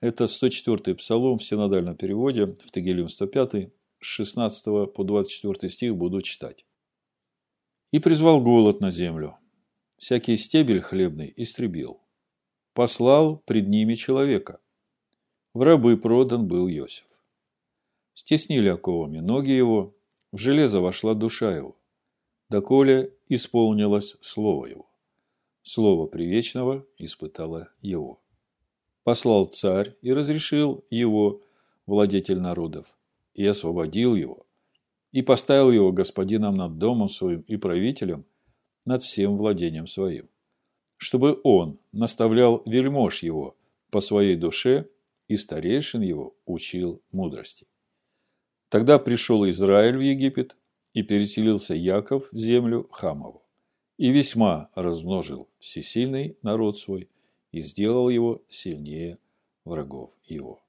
Это 0.00 0.24
104-й 0.24 0.94
псалом 0.94 1.38
в 1.38 1.44
синодальном 1.44 1.96
переводе, 1.96 2.46
в 2.46 2.70
Тегелиум 2.70 3.08
105, 3.08 3.52
с 3.52 3.70
16 4.00 4.92
по 4.92 5.04
24 5.04 5.72
стих 5.72 5.96
буду 5.96 6.22
читать. 6.22 6.64
«И 7.90 7.98
призвал 7.98 8.40
голод 8.40 8.80
на 8.80 8.90
землю, 8.90 9.36
всякий 9.98 10.36
стебель 10.36 10.80
хлебный 10.80 11.32
истребил, 11.36 12.00
послал 12.74 13.38
пред 13.38 13.68
ними 13.68 13.94
человека. 13.94 14.60
В 15.54 15.62
рабы 15.62 15.96
продан 15.96 16.46
был 16.46 16.68
Иосиф. 16.68 17.06
Стеснили 18.14 18.68
оковами 18.68 19.18
ноги 19.18 19.50
его, 19.50 19.96
в 20.30 20.38
железо 20.38 20.80
вошла 20.80 21.14
душа 21.14 21.56
его, 21.56 21.76
доколе 22.50 23.14
исполнилось 23.28 24.16
слово 24.20 24.66
его. 24.66 24.95
Слово 25.68 26.06
привечного 26.06 26.86
испытало 26.96 27.70
его. 27.82 28.22
Послал 29.02 29.46
царь 29.46 29.96
и 30.00 30.12
разрешил 30.12 30.84
его, 30.90 31.42
владетель 31.86 32.38
народов, 32.38 32.96
и 33.34 33.44
освободил 33.44 34.14
его, 34.14 34.46
и 35.10 35.22
поставил 35.22 35.72
его 35.72 35.90
господином 35.90 36.54
над 36.54 36.78
домом 36.78 37.08
своим 37.08 37.40
и 37.40 37.56
правителем 37.56 38.26
над 38.84 39.02
всем 39.02 39.36
владением 39.36 39.88
своим, 39.88 40.28
чтобы 40.98 41.40
он 41.42 41.80
наставлял 41.90 42.62
вельмож 42.64 43.24
его 43.24 43.56
по 43.90 44.00
своей 44.00 44.36
душе 44.36 44.88
и 45.26 45.36
старейшин 45.36 46.00
его 46.00 46.36
учил 46.44 47.02
мудрости. 47.10 47.66
Тогда 48.68 49.00
пришел 49.00 49.44
Израиль 49.50 49.96
в 49.96 50.00
Египет, 50.00 50.56
и 50.92 51.02
переселился 51.02 51.74
Яков 51.74 52.28
в 52.30 52.38
землю 52.38 52.88
Хамову 52.92 53.45
и 53.98 54.10
весьма 54.10 54.70
размножил 54.74 55.48
всесильный 55.58 56.36
народ 56.42 56.78
свой 56.78 57.08
и 57.52 57.62
сделал 57.62 58.08
его 58.08 58.42
сильнее 58.48 59.18
врагов 59.64 60.12
его. 60.24 60.62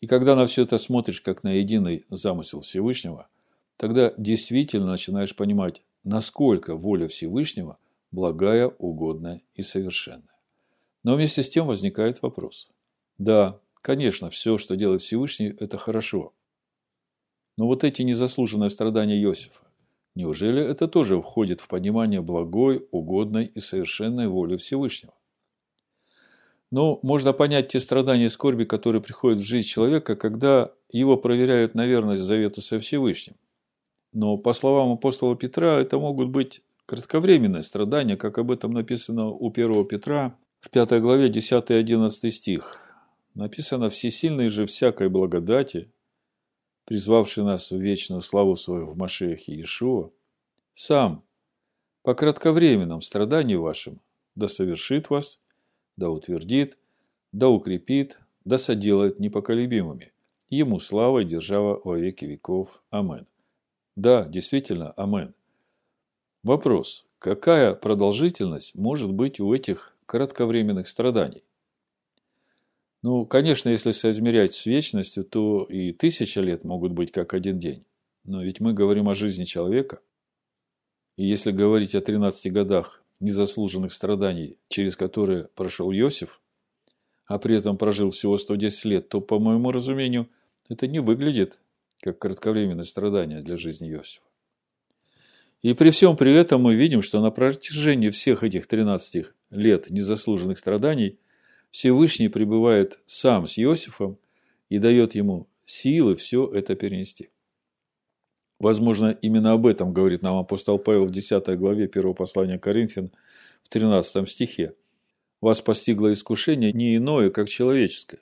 И 0.00 0.06
когда 0.06 0.36
на 0.36 0.46
все 0.46 0.62
это 0.62 0.78
смотришь, 0.78 1.20
как 1.20 1.42
на 1.44 1.52
единый 1.52 2.04
замысел 2.10 2.60
Всевышнего, 2.60 3.28
тогда 3.76 4.12
действительно 4.16 4.86
начинаешь 4.86 5.34
понимать, 5.34 5.82
насколько 6.02 6.76
воля 6.76 7.08
Всевышнего 7.08 7.78
благая, 8.10 8.68
угодная 8.68 9.42
и 9.54 9.62
совершенная. 9.62 10.38
Но 11.02 11.16
вместе 11.16 11.42
с 11.42 11.50
тем 11.50 11.66
возникает 11.66 12.22
вопрос. 12.22 12.70
Да, 13.18 13.60
конечно, 13.82 14.30
все, 14.30 14.58
что 14.58 14.76
делает 14.76 15.02
Всевышний, 15.02 15.48
это 15.48 15.78
хорошо. 15.78 16.32
Но 17.56 17.66
вот 17.66 17.84
эти 17.84 18.02
незаслуженные 18.02 18.70
страдания 18.70 19.20
Иосифа, 19.20 19.64
Неужели 20.14 20.62
это 20.62 20.86
тоже 20.86 21.20
входит 21.20 21.60
в 21.60 21.68
понимание 21.68 22.20
благой, 22.20 22.86
угодной 22.92 23.46
и 23.46 23.60
совершенной 23.60 24.28
воли 24.28 24.56
Всевышнего? 24.56 25.14
Ну, 26.70 26.98
можно 27.02 27.32
понять 27.32 27.68
те 27.68 27.80
страдания 27.80 28.26
и 28.26 28.28
скорби, 28.28 28.64
которые 28.64 29.02
приходят 29.02 29.40
в 29.40 29.44
жизнь 29.44 29.68
человека, 29.68 30.16
когда 30.16 30.72
его 30.90 31.16
проверяют 31.16 31.74
на 31.74 31.86
верность 31.86 32.22
завету 32.22 32.62
со 32.62 32.78
Всевышним. 32.80 33.36
Но, 34.12 34.36
по 34.38 34.52
словам 34.52 34.92
апостола 34.92 35.36
Петра, 35.36 35.80
это 35.80 35.98
могут 35.98 36.30
быть 36.30 36.62
кратковременные 36.86 37.62
страдания, 37.62 38.16
как 38.16 38.38
об 38.38 38.50
этом 38.50 38.72
написано 38.72 39.28
у 39.28 39.50
1 39.50 39.86
Петра 39.86 40.36
в 40.60 40.70
5 40.70 41.00
главе 41.00 41.28
10 41.28 41.70
и 41.70 41.74
11 41.74 42.32
стих. 42.32 42.80
Написано 43.34 43.90
«Всесильный 43.90 44.48
же 44.48 44.66
всякой 44.66 45.08
благодати, 45.08 45.92
призвавший 46.84 47.44
нас 47.44 47.70
в 47.70 47.76
вечную 47.76 48.22
славу 48.22 48.56
свою 48.56 48.86
в 48.86 48.96
Машехе 48.96 49.52
Иешуа, 49.52 50.10
сам 50.72 51.24
по 52.02 52.14
кратковременном 52.14 53.00
страданию 53.00 53.62
вашим 53.62 54.00
да 54.34 54.48
совершит 54.48 55.10
вас, 55.10 55.40
да 55.96 56.10
утвердит, 56.10 56.78
да 57.32 57.48
укрепит, 57.48 58.18
да 58.44 58.58
соделает 58.58 59.20
непоколебимыми. 59.20 60.12
Ему 60.50 60.80
слава 60.80 61.20
и 61.20 61.24
держава 61.24 61.80
во 61.82 61.96
веки 61.96 62.24
веков. 62.24 62.82
Амен. 62.90 63.26
Да, 63.96 64.24
действительно, 64.26 64.92
амен. 64.92 65.34
Вопрос. 66.42 67.06
Какая 67.18 67.74
продолжительность 67.74 68.74
может 68.74 69.12
быть 69.12 69.40
у 69.40 69.54
этих 69.54 69.96
кратковременных 70.06 70.88
страданий? 70.88 71.44
Ну, 73.04 73.26
конечно, 73.26 73.68
если 73.68 73.90
соизмерять 73.90 74.54
с 74.54 74.64
вечностью, 74.64 75.24
то 75.24 75.64
и 75.64 75.92
тысяча 75.92 76.40
лет 76.40 76.64
могут 76.64 76.92
быть 76.92 77.12
как 77.12 77.34
один 77.34 77.58
день. 77.58 77.84
Но 78.24 78.42
ведь 78.42 78.60
мы 78.60 78.72
говорим 78.72 79.10
о 79.10 79.14
жизни 79.14 79.44
человека. 79.44 80.00
И 81.16 81.26
если 81.26 81.50
говорить 81.50 81.94
о 81.94 82.00
13 82.00 82.50
годах 82.50 83.04
незаслуженных 83.20 83.92
страданий, 83.92 84.56
через 84.68 84.96
которые 84.96 85.48
прошел 85.54 85.92
Иосиф, 85.92 86.40
а 87.26 87.38
при 87.38 87.58
этом 87.58 87.76
прожил 87.76 88.08
всего 88.08 88.38
110 88.38 88.86
лет, 88.86 89.10
то, 89.10 89.20
по 89.20 89.38
моему 89.38 89.70
разумению, 89.70 90.30
это 90.70 90.86
не 90.86 91.00
выглядит 91.00 91.60
как 92.00 92.18
кратковременное 92.18 92.84
страдание 92.84 93.42
для 93.42 93.58
жизни 93.58 93.90
Иосифа. 93.90 94.24
И 95.60 95.74
при 95.74 95.90
всем 95.90 96.16
при 96.16 96.32
этом 96.32 96.62
мы 96.62 96.74
видим, 96.74 97.02
что 97.02 97.20
на 97.20 97.30
протяжении 97.30 98.08
всех 98.08 98.42
этих 98.42 98.66
13 98.66 99.26
лет 99.50 99.90
незаслуженных 99.90 100.56
страданий 100.56 101.18
Всевышний 101.74 102.28
пребывает 102.28 103.00
сам 103.04 103.48
с 103.48 103.58
Иосифом 103.58 104.16
и 104.68 104.78
дает 104.78 105.16
ему 105.16 105.48
силы 105.64 106.14
все 106.14 106.46
это 106.46 106.76
перенести. 106.76 107.30
Возможно, 108.60 109.10
именно 109.10 109.50
об 109.50 109.66
этом 109.66 109.92
говорит 109.92 110.22
нам 110.22 110.36
апостол 110.36 110.78
Павел 110.78 111.06
в 111.06 111.10
10 111.10 111.44
главе 111.58 111.90
1 111.92 112.14
послания 112.14 112.60
Коринфян 112.60 113.10
в 113.64 113.68
13 113.70 114.28
стихе. 114.28 114.76
«Вас 115.40 115.62
постигло 115.62 116.12
искушение 116.12 116.72
не 116.72 116.94
иное, 116.94 117.30
как 117.30 117.48
человеческое. 117.48 118.20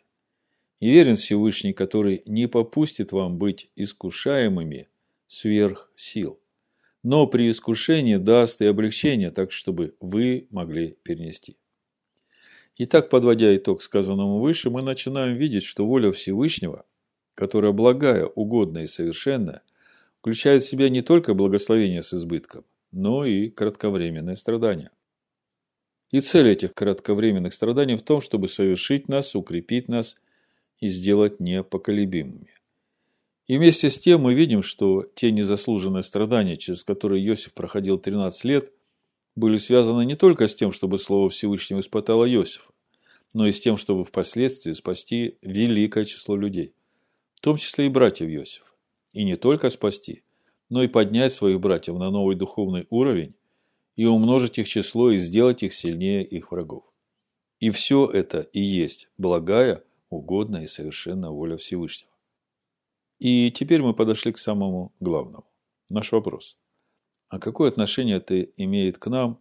И 0.80 0.88
верен 0.88 1.16
Всевышний, 1.16 1.74
который 1.74 2.22
не 2.24 2.48
попустит 2.48 3.12
вам 3.12 3.36
быть 3.36 3.70
искушаемыми 3.76 4.88
сверх 5.26 5.92
сил, 5.94 6.40
но 7.02 7.26
при 7.26 7.50
искушении 7.50 8.16
даст 8.16 8.62
и 8.62 8.64
облегчение, 8.64 9.30
так 9.30 9.52
чтобы 9.52 9.94
вы 10.00 10.46
могли 10.48 10.96
перенести». 11.02 11.58
Итак, 12.78 13.10
подводя 13.10 13.54
итог 13.54 13.82
сказанному 13.82 14.38
выше, 14.38 14.70
мы 14.70 14.82
начинаем 14.82 15.34
видеть, 15.34 15.64
что 15.64 15.86
воля 15.86 16.10
Всевышнего, 16.10 16.86
которая 17.34 17.72
благая, 17.72 18.24
угодная 18.24 18.84
и 18.84 18.86
совершенная, 18.86 19.62
включает 20.20 20.62
в 20.62 20.68
себя 20.68 20.88
не 20.88 21.02
только 21.02 21.34
благословение 21.34 22.02
с 22.02 22.14
избытком, 22.14 22.64
но 22.90 23.26
и 23.26 23.50
кратковременные 23.50 24.36
страдания. 24.36 24.90
И 26.10 26.20
цель 26.20 26.48
этих 26.48 26.74
кратковременных 26.74 27.52
страданий 27.52 27.96
в 27.96 28.02
том, 28.02 28.20
чтобы 28.22 28.48
совершить 28.48 29.08
нас, 29.08 29.34
укрепить 29.34 29.88
нас 29.88 30.16
и 30.78 30.88
сделать 30.88 31.40
непоколебимыми. 31.40 32.50
И 33.48 33.58
вместе 33.58 33.90
с 33.90 33.98
тем 33.98 34.22
мы 34.22 34.34
видим, 34.34 34.62
что 34.62 35.02
те 35.14 35.30
незаслуженные 35.30 36.02
страдания, 36.02 36.56
через 36.56 36.84
которые 36.84 37.26
Иосиф 37.26 37.52
проходил 37.52 37.98
13 37.98 38.44
лет– 38.44 38.72
были 39.34 39.56
связаны 39.56 40.04
не 40.04 40.14
только 40.14 40.46
с 40.48 40.54
тем, 40.54 40.72
чтобы 40.72 40.98
Слово 40.98 41.28
Всевышнего 41.30 41.80
испытало 41.80 42.30
Иосифа, 42.30 42.72
но 43.34 43.46
и 43.46 43.52
с 43.52 43.60
тем, 43.60 43.76
чтобы 43.76 44.04
впоследствии 44.04 44.72
спасти 44.72 45.38
великое 45.42 46.04
число 46.04 46.36
людей, 46.36 46.74
в 47.34 47.40
том 47.40 47.56
числе 47.56 47.86
и 47.86 47.88
братьев 47.88 48.28
Иосифа. 48.28 48.74
И 49.14 49.24
не 49.24 49.36
только 49.36 49.70
спасти, 49.70 50.22
но 50.70 50.82
и 50.82 50.88
поднять 50.88 51.32
своих 51.32 51.60
братьев 51.60 51.98
на 51.98 52.10
новый 52.10 52.36
духовный 52.36 52.86
уровень 52.90 53.34
и 53.96 54.06
умножить 54.06 54.58
их 54.58 54.68
число 54.68 55.10
и 55.10 55.18
сделать 55.18 55.62
их 55.62 55.74
сильнее 55.74 56.24
их 56.24 56.50
врагов. 56.50 56.84
И 57.60 57.70
все 57.70 58.06
это 58.06 58.40
и 58.40 58.60
есть 58.60 59.08
благая, 59.18 59.84
угодная 60.08 60.64
и 60.64 60.66
совершенная 60.66 61.30
воля 61.30 61.56
Всевышнего. 61.56 62.10
И 63.18 63.50
теперь 63.50 63.82
мы 63.82 63.94
подошли 63.94 64.32
к 64.32 64.38
самому 64.38 64.92
главному. 64.98 65.46
Наш 65.90 66.10
вопрос. 66.10 66.56
А 67.32 67.38
какое 67.38 67.70
отношение 67.70 68.18
это 68.18 68.42
имеет 68.42 68.98
к 68.98 69.06
нам 69.06 69.40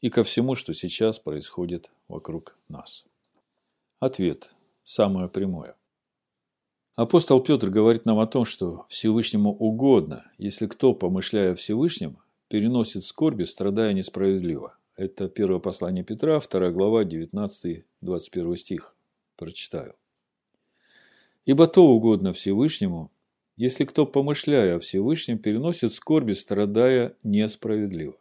и 0.00 0.10
ко 0.10 0.22
всему, 0.22 0.54
что 0.54 0.72
сейчас 0.74 1.18
происходит 1.18 1.90
вокруг 2.06 2.56
нас? 2.68 3.04
Ответ 3.98 4.54
самое 4.84 5.28
прямое. 5.28 5.74
Апостол 6.94 7.40
Петр 7.42 7.68
говорит 7.68 8.06
нам 8.06 8.20
о 8.20 8.28
том, 8.28 8.44
что 8.44 8.86
Всевышнему 8.90 9.52
угодно, 9.52 10.30
если 10.38 10.68
кто, 10.68 10.94
помышляя 10.94 11.54
о 11.54 11.54
Всевышнем, 11.56 12.18
переносит 12.48 13.02
скорби, 13.02 13.42
страдая 13.42 13.92
несправедливо. 13.92 14.78
Это 14.94 15.28
первое 15.28 15.58
послание 15.58 16.04
Петра, 16.04 16.38
2 16.38 16.70
глава, 16.70 17.02
19-21 17.02 18.56
стих. 18.56 18.94
Прочитаю. 19.36 19.96
«Ибо 21.44 21.66
то 21.66 21.88
угодно 21.88 22.32
Всевышнему, 22.32 23.10
если 23.56 23.84
кто, 23.84 24.06
помышляя 24.06 24.76
о 24.76 24.80
Всевышнем, 24.80 25.38
переносит 25.38 25.92
скорби, 25.92 26.32
страдая 26.32 27.16
несправедливо. 27.22 28.16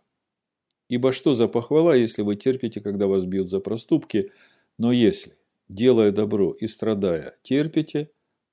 Ибо 0.87 1.11
что 1.11 1.33
за 1.33 1.47
похвала, 1.47 1.95
если 1.95 2.21
вы 2.21 2.35
терпите, 2.35 2.79
когда 2.79 3.07
вас 3.07 3.25
бьют 3.25 3.49
за 3.49 3.59
проступки, 3.59 4.31
но 4.77 4.91
если, 4.91 5.35
делая 5.67 6.11
добро 6.11 6.51
и 6.51 6.67
страдая, 6.67 7.37
терпите, 7.41 8.11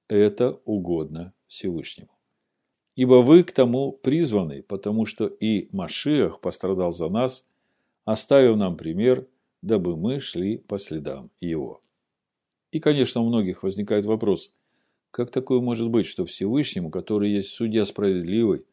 это 0.09 0.61
угодно 0.65 1.35
Всевышнему. 1.47 2.11
Ибо 2.97 3.23
вы 3.23 3.43
к 3.43 3.53
тому 3.53 3.93
призваны, 3.93 4.63
потому 4.63 5.07
что 5.07 5.27
и 5.27 5.69
Машиах 5.75 6.41
пострадал 6.41 6.93
за 6.93 7.09
нас, 7.09 7.47
оставив 8.05 8.57
нам 8.57 8.77
пример, 8.77 9.27
дабы 9.63 9.97
мы 9.97 10.21
шли 10.21 10.59
по 10.59 10.79
следам 10.79 11.31
его. 11.41 11.83
И, 12.71 12.81
конечно, 12.81 13.21
у 13.21 13.29
многих 13.29 13.63
возникает 13.63 14.07
вопрос, 14.07 14.53
как 15.13 15.31
такое 15.31 15.61
может 15.61 15.91
быть, 15.91 16.07
что 16.07 16.25
Всевышнему, 16.25 16.91
который 16.91 17.31
есть 17.31 17.51
судья 17.51 17.85
справедливый 17.85 18.65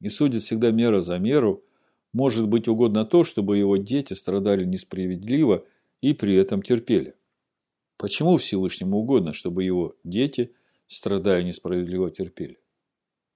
и 0.00 0.10
судит 0.10 0.42
всегда 0.42 0.70
мера 0.70 1.00
за 1.00 1.18
меру, 1.18 1.64
может 2.12 2.46
быть 2.48 2.68
угодно 2.68 3.06
то, 3.06 3.24
чтобы 3.24 3.56
его 3.56 3.78
дети 3.78 4.12
страдали 4.12 4.64
несправедливо 4.64 5.64
и 6.02 6.12
при 6.12 6.36
этом 6.36 6.62
терпели? 6.62 7.14
Почему 7.96 8.36
Всевышнему 8.36 8.98
угодно, 8.98 9.32
чтобы 9.32 9.64
его 9.64 9.96
дети, 10.04 10.54
страдая 10.86 11.42
несправедливо, 11.42 12.10
терпели? 12.10 12.58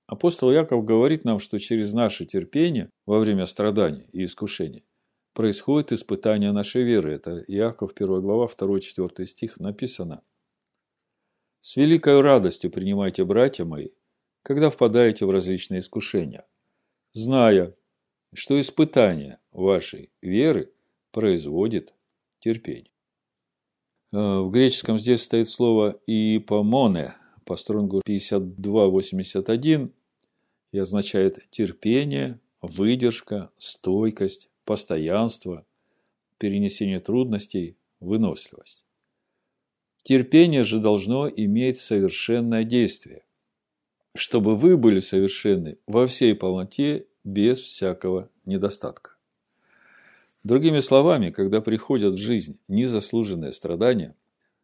Апостол 0.07 0.53
Яков 0.53 0.85
говорит 0.85 1.25
нам, 1.25 1.39
что 1.39 1.59
через 1.59 1.95
наше 1.95 2.27
терпение 2.27 2.91
во 3.07 3.21
время 3.21 3.47
страданий 3.47 4.07
и 4.13 4.25
искушений 4.25 4.85
происходит 5.33 5.93
испытание 5.93 6.53
нашей 6.53 6.83
веры. 6.83 7.15
Это 7.15 7.43
Иаков 7.47 7.93
1 7.95 8.21
глава 8.21 8.47
2-4 8.47 9.25
стих 9.25 9.59
написано. 9.59 10.23
«С 11.61 11.77
великой 11.77 12.21
радостью 12.21 12.71
принимайте, 12.71 13.25
братья 13.25 13.65
мои, 13.65 13.89
когда 14.43 14.71
впадаете 14.71 15.27
в 15.27 15.31
различные 15.31 15.81
искушения, 15.81 16.47
зная, 17.13 17.75
что 18.33 18.61
испытание 18.61 19.39
вашей 19.53 20.11
веры 20.23 20.73
производит 21.13 21.95
терпение». 22.39 22.91
Э, 24.13 24.41
в 24.41 24.51
греческом 24.51 24.99
здесь 24.99 25.23
стоит 25.23 25.49
слово 25.49 26.01
«ипомоне» 26.07 27.15
по 27.45 27.57
стронгу 27.57 28.03
5281 28.05 29.93
и 30.73 30.79
означает 30.79 31.51
терпение, 31.51 32.41
выдержка, 32.61 33.51
стойкость, 33.59 34.51
постоянство, 34.65 35.67
перенесение 36.39 37.01
трудностей, 37.01 37.77
выносливость. 38.01 38.85
Терпение 40.03 40.65
же 40.65 40.79
должно 40.79 41.29
иметь 41.29 41.79
совершенное 41.79 42.65
действие, 42.65 43.23
чтобы 44.17 44.57
вы 44.57 44.77
были 44.77 45.01
совершенны 45.01 45.79
во 45.87 46.07
всей 46.07 46.35
полноте 46.35 47.07
без 47.23 47.59
всякого 47.59 48.31
недостатка. 48.47 49.17
Другими 50.43 50.81
словами, 50.81 51.31
когда 51.31 51.61
приходят 51.61 52.15
в 52.15 52.19
жизнь 52.19 52.59
незаслуженные 52.67 53.53
страдания, 53.53 54.17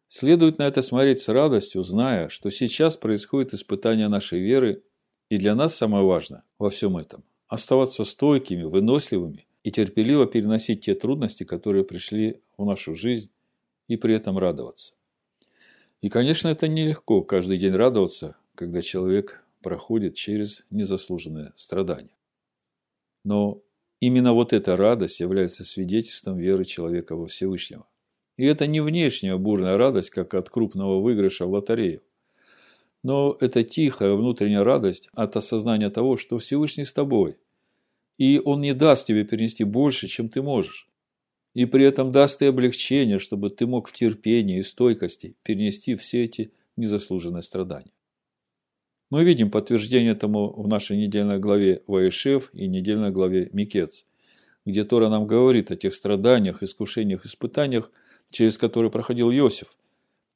следует 0.07 0.57
на 0.57 0.63
это 0.63 0.81
смотреть 0.81 1.21
с 1.21 1.27
радостью, 1.27 1.83
зная, 1.83 2.29
что 2.29 2.49
сейчас 2.49 2.97
происходит 2.97 3.53
испытание 3.53 4.07
нашей 4.07 4.39
веры 4.39 4.81
и 5.29 5.37
для 5.37 5.53
нас 5.53 5.75
самое 5.75 6.03
важное 6.03 6.43
во 6.57 6.71
всем 6.71 6.97
этом– 6.97 7.23
оставаться 7.47 8.05
стойкими, 8.05 8.63
выносливыми 8.63 9.45
и 9.63 9.71
терпеливо 9.71 10.25
переносить 10.25 10.85
те 10.85 10.95
трудности, 10.95 11.43
которые 11.43 11.83
пришли 11.83 12.41
в 12.57 12.65
нашу 12.65 12.95
жизнь, 12.95 13.29
и 13.87 13.97
при 13.97 14.15
этом 14.15 14.37
радоваться. 14.37 14.96
И, 16.01 16.09
конечно, 16.09 16.47
это 16.47 16.67
нелегко 16.67 17.23
каждый 17.23 17.57
день 17.57 17.73
радоваться, 17.73 18.37
когда 18.55 18.81
человек 18.81 19.43
проходит 19.61 20.15
через 20.15 20.63
незаслуженные 20.69 21.53
страдания. 21.55 22.15
Но 23.23 23.63
именно 23.99 24.33
вот 24.33 24.53
эта 24.53 24.77
радость 24.77 25.19
является 25.19 25.65
свидетельством 25.65 26.37
веры 26.37 26.65
человека 26.65 27.15
во 27.15 27.25
Всевышнего. 27.25 27.87
И 28.37 28.45
это 28.45 28.67
не 28.67 28.81
внешняя 28.81 29.37
бурная 29.37 29.77
радость, 29.77 30.11
как 30.11 30.35
от 30.35 30.49
крупного 30.49 31.01
выигрыша 31.01 31.47
в 31.47 31.51
лотерею. 31.51 32.01
Но 33.03 33.35
это 33.39 33.63
тихая 33.63 34.13
внутренняя 34.13 34.63
радость 34.63 35.09
от 35.13 35.35
осознания 35.35 35.89
того, 35.89 36.17
что 36.17 36.37
Всевышний 36.37 36.85
с 36.85 36.93
тобой. 36.93 37.37
И 38.17 38.39
Он 38.43 38.61
не 38.61 38.73
даст 38.73 39.07
тебе 39.07 39.23
перенести 39.23 39.63
больше, 39.63 40.07
чем 40.07 40.29
ты 40.29 40.43
можешь. 40.43 40.87
И 41.57 41.65
при 41.65 41.85
этом 41.85 42.11
даст 42.11 42.43
и 42.43 42.45
облегчение, 42.45 43.17
чтобы 43.17 43.49
ты 43.49 43.65
мог 43.65 43.87
в 43.87 43.91
терпении 43.91 44.59
и 44.59 44.61
стойкости 44.61 45.35
перенести 45.41 45.95
все 45.95 46.23
эти 46.23 46.51
незаслуженные 46.75 47.41
страдания. 47.41 47.91
Мы 49.09 49.23
видим 49.23 49.49
подтверждение 49.49 50.11
этому 50.11 50.53
в 50.53 50.67
нашей 50.67 50.97
недельной 50.97 51.39
главе 51.39 51.81
Ваишев 51.87 52.51
и 52.53 52.67
недельной 52.67 53.09
главе 53.09 53.49
Микец, 53.53 54.05
где 54.67 54.83
Тора 54.83 55.09
нам 55.09 55.25
говорит 55.25 55.71
о 55.71 55.75
тех 55.75 55.95
страданиях, 55.95 56.61
искушениях, 56.61 57.25
испытаниях, 57.25 57.89
через 58.29 58.59
которые 58.59 58.91
проходил 58.91 59.31
Иосиф. 59.31 59.75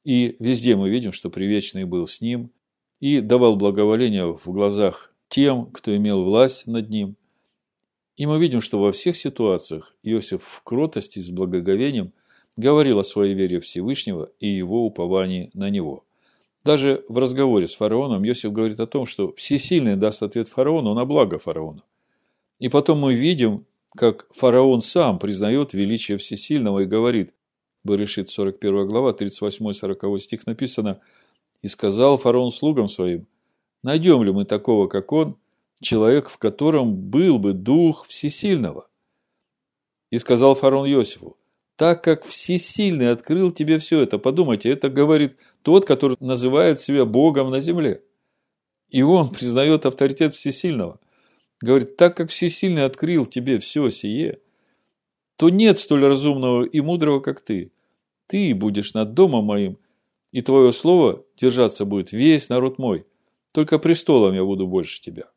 И 0.02 0.34
везде 0.40 0.74
мы 0.74 0.90
видим, 0.90 1.12
что 1.12 1.30
Привечный 1.30 1.84
был 1.84 2.08
с 2.08 2.20
ним, 2.20 2.50
и 2.98 3.20
давал 3.20 3.54
благоволение 3.54 4.26
в 4.36 4.46
глазах 4.46 5.14
тем, 5.28 5.66
кто 5.66 5.94
имел 5.94 6.24
власть 6.24 6.66
над 6.66 6.90
ним. 6.90 7.16
И 8.16 8.26
мы 8.26 8.38
видим, 8.38 8.60
что 8.60 8.80
во 8.80 8.92
всех 8.92 9.16
ситуациях 9.16 9.94
Иосиф 10.02 10.42
в 10.42 10.62
кротости 10.62 11.18
с 11.18 11.30
благоговением 11.30 12.12
говорил 12.56 12.98
о 12.98 13.04
своей 13.04 13.34
вере 13.34 13.60
Всевышнего 13.60 14.30
и 14.38 14.48
его 14.48 14.84
уповании 14.84 15.50
на 15.54 15.70
него. 15.70 16.04
Даже 16.64 17.04
в 17.08 17.18
разговоре 17.18 17.66
с 17.66 17.74
фараоном 17.74 18.24
Иосиф 18.26 18.52
говорит 18.52 18.78
о 18.80 18.86
том, 18.86 19.06
что 19.06 19.32
всесильный 19.34 19.96
даст 19.96 20.22
ответ 20.22 20.48
фараону 20.48 20.94
на 20.94 21.04
благо 21.04 21.38
фараона. 21.38 21.82
И 22.58 22.68
потом 22.68 22.98
мы 23.00 23.14
видим, 23.14 23.66
как 23.96 24.26
фараон 24.32 24.80
сам 24.80 25.18
признает 25.18 25.74
величие 25.74 26.18
всесильного 26.18 26.80
и 26.80 26.86
говорит, 26.86 27.34
Берешит 27.84 28.30
41 28.30 28.86
глава, 28.86 29.10
38-40 29.10 30.18
стих 30.18 30.46
написано– 30.46 31.00
и 31.62 31.68
сказал 31.68 32.16
фараон 32.18 32.50
слугам 32.50 32.88
своим, 32.88 33.26
найдем 33.82 34.22
ли 34.22 34.32
мы 34.32 34.44
такого, 34.44 34.88
как 34.88 35.12
он, 35.12 35.36
человек, 35.82 36.28
в 36.28 36.38
котором 36.38 36.94
был 36.94 37.38
бы 37.38 37.52
дух 37.52 38.06
всесильного? 38.06 38.88
И 40.10 40.18
сказал 40.18 40.54
фараон 40.54 40.88
Иосифу, 40.88 41.36
так 41.76 42.04
как 42.04 42.24
всесильный 42.24 43.10
открыл 43.10 43.50
тебе 43.50 43.78
все 43.78 44.02
это, 44.02 44.18
подумайте, 44.18 44.70
это 44.70 44.88
говорит 44.88 45.36
тот, 45.62 45.84
который 45.84 46.16
называет 46.20 46.80
себя 46.80 47.04
Богом 47.04 47.50
на 47.50 47.60
земле. 47.60 48.02
И 48.90 49.02
он 49.02 49.30
признает 49.30 49.86
авторитет 49.86 50.34
всесильного. 50.34 51.00
Говорит, 51.60 51.96
так 51.96 52.16
как 52.16 52.30
всесильный 52.30 52.84
открыл 52.84 53.24
тебе 53.24 53.58
все 53.58 53.88
сие, 53.90 54.40
то 55.36 55.48
нет 55.48 55.78
столь 55.78 56.04
разумного 56.04 56.64
и 56.64 56.80
мудрого, 56.80 57.20
как 57.20 57.40
ты. 57.40 57.72
Ты 58.26 58.54
будешь 58.54 58.94
над 58.94 59.14
домом 59.14 59.46
моим, 59.46 59.78
и 60.30 60.42
твое 60.42 60.72
слово 60.72 61.24
держаться 61.36 61.84
будет 61.84 62.12
весь 62.12 62.48
народ 62.48 62.78
мой. 62.78 63.06
Только 63.52 63.78
престолом 63.78 64.34
я 64.34 64.44
буду 64.44 64.66
больше 64.66 65.00
тебя. 65.00 65.30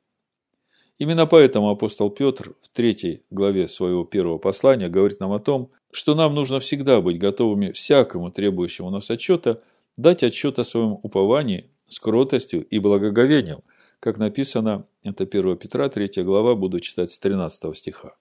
Именно 0.98 1.26
поэтому 1.26 1.70
апостол 1.70 2.10
Петр 2.10 2.56
в 2.62 2.70
третьей 2.70 3.24
главе 3.30 3.68
своего 3.68 4.06
первого 4.06 4.38
послания 4.38 4.88
говорит 4.88 5.20
нам 5.20 5.34
о 5.34 5.40
том, 5.40 5.72
что 5.92 6.16
нам 6.16 6.34
нужно 6.34 6.60
всегда 6.60 7.02
быть 7.02 7.20
готовыми 7.20 7.72
всякому 7.72 8.32
требующему 8.32 8.90
нас 8.90 9.10
отчета 9.12 9.62
дать 9.98 10.24
отчет 10.24 10.60
о 10.60 10.64
своем 10.64 11.00
уповании 11.04 11.70
с 11.88 12.00
кротостью 12.00 12.66
и 12.66 12.80
благоговением, 12.80 13.60
как 14.00 14.18
написано, 14.18 14.88
это 15.04 15.24
1 15.24 15.58
Петра, 15.58 15.90
3 15.90 16.24
глава, 16.24 16.56
буду 16.56 16.80
читать 16.80 17.12
с 17.12 17.20
13 17.20 17.76
стиха. 17.76 18.16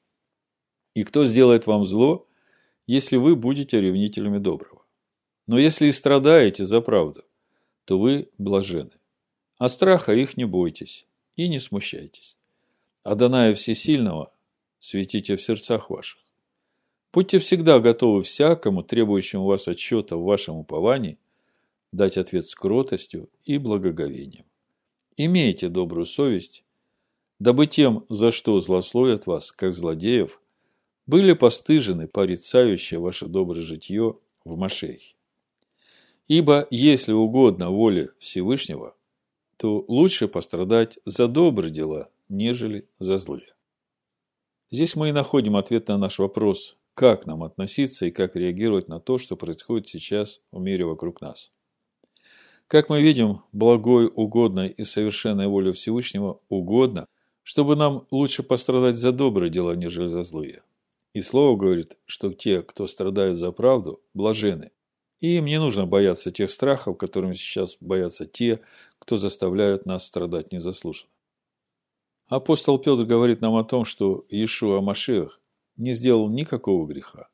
«И 0.94 1.02
кто 1.02 1.24
сделает 1.24 1.66
вам 1.66 1.84
зло, 1.84 2.28
если 2.86 3.16
вы 3.16 3.36
будете 3.36 3.80
ревнителями 3.80 4.38
доброго?» 4.38 4.84
Но 5.46 5.58
если 5.58 5.86
и 5.86 5.92
страдаете 5.92 6.64
за 6.64 6.80
правду, 6.80 7.22
то 7.84 7.98
вы 7.98 8.30
блажены. 8.38 8.92
А 9.58 9.68
страха 9.68 10.12
их 10.14 10.36
не 10.36 10.44
бойтесь 10.44 11.04
и 11.36 11.48
не 11.48 11.58
смущайтесь. 11.58 12.36
Адоная 13.04 13.52
Всесильного, 13.52 14.32
светите 14.78 15.36
в 15.36 15.42
сердцах 15.42 15.90
ваших. 15.90 16.22
Будьте 17.12 17.38
всегда 17.38 17.78
готовы 17.78 18.22
всякому, 18.22 18.82
требующему 18.82 19.44
вас 19.44 19.68
отчета 19.68 20.16
в 20.16 20.24
вашем 20.24 20.56
уповании, 20.56 21.18
дать 21.92 22.16
ответ 22.16 22.46
с 22.46 22.54
кротостью 22.54 23.28
и 23.44 23.58
благоговением. 23.58 24.46
Имейте 25.18 25.68
добрую 25.68 26.06
совесть, 26.06 26.64
дабы 27.38 27.66
тем, 27.66 28.06
за 28.08 28.32
что 28.32 28.58
злословят 28.58 29.26
вас, 29.26 29.52
как 29.52 29.74
злодеев, 29.74 30.40
были 31.06 31.34
постыжены 31.34 32.08
порицающие 32.08 32.98
ваше 32.98 33.26
доброе 33.26 33.60
житье 33.60 34.18
в 34.46 34.56
Машехе. 34.56 35.14
Ибо 36.26 36.66
если 36.70 37.12
угодно 37.12 37.68
воле 37.68 38.12
Всевышнего, 38.18 38.96
то 39.58 39.84
лучше 39.88 40.26
пострадать 40.26 40.98
за 41.04 41.28
добрые 41.28 41.70
дела, 41.70 42.08
нежели 42.28 42.88
за 42.98 43.18
злые. 43.18 43.54
Здесь 44.70 44.96
мы 44.96 45.10
и 45.10 45.12
находим 45.12 45.56
ответ 45.56 45.88
на 45.88 45.98
наш 45.98 46.18
вопрос, 46.18 46.76
как 46.94 47.26
нам 47.26 47.42
относиться 47.42 48.06
и 48.06 48.10
как 48.10 48.36
реагировать 48.36 48.88
на 48.88 49.00
то, 49.00 49.18
что 49.18 49.36
происходит 49.36 49.88
сейчас 49.88 50.40
в 50.52 50.60
мире 50.60 50.84
вокруг 50.84 51.20
нас. 51.20 51.52
Как 52.66 52.88
мы 52.88 53.02
видим, 53.02 53.42
благой, 53.52 54.10
угодной 54.12 54.68
и 54.68 54.84
совершенной 54.84 55.48
воле 55.48 55.72
Всевышнего 55.72 56.40
угодно, 56.48 57.06
чтобы 57.42 57.76
нам 57.76 58.06
лучше 58.10 58.42
пострадать 58.42 58.96
за 58.96 59.12
добрые 59.12 59.50
дела, 59.50 59.76
нежели 59.76 60.06
за 60.06 60.22
злые. 60.22 60.62
И 61.12 61.20
Слово 61.20 61.56
говорит, 61.56 61.96
что 62.06 62.32
те, 62.32 62.62
кто 62.62 62.86
страдают 62.86 63.38
за 63.38 63.52
правду, 63.52 64.02
блажены. 64.14 64.72
И 65.20 65.36
им 65.36 65.44
не 65.44 65.60
нужно 65.60 65.86
бояться 65.86 66.30
тех 66.30 66.50
страхов, 66.50 66.98
которыми 66.98 67.34
сейчас 67.34 67.76
боятся 67.80 68.26
те, 68.26 68.60
кто 68.98 69.18
заставляют 69.18 69.86
нас 69.86 70.06
страдать 70.06 70.52
незаслуженно. 70.52 71.10
Апостол 72.28 72.78
Петр 72.78 73.04
говорит 73.04 73.42
нам 73.42 73.54
о 73.56 73.64
том, 73.64 73.84
что 73.84 74.24
Иешуа 74.30 74.80
Машиах 74.80 75.40
не 75.76 75.92
сделал 75.92 76.30
никакого 76.30 76.86
греха. 76.86 77.28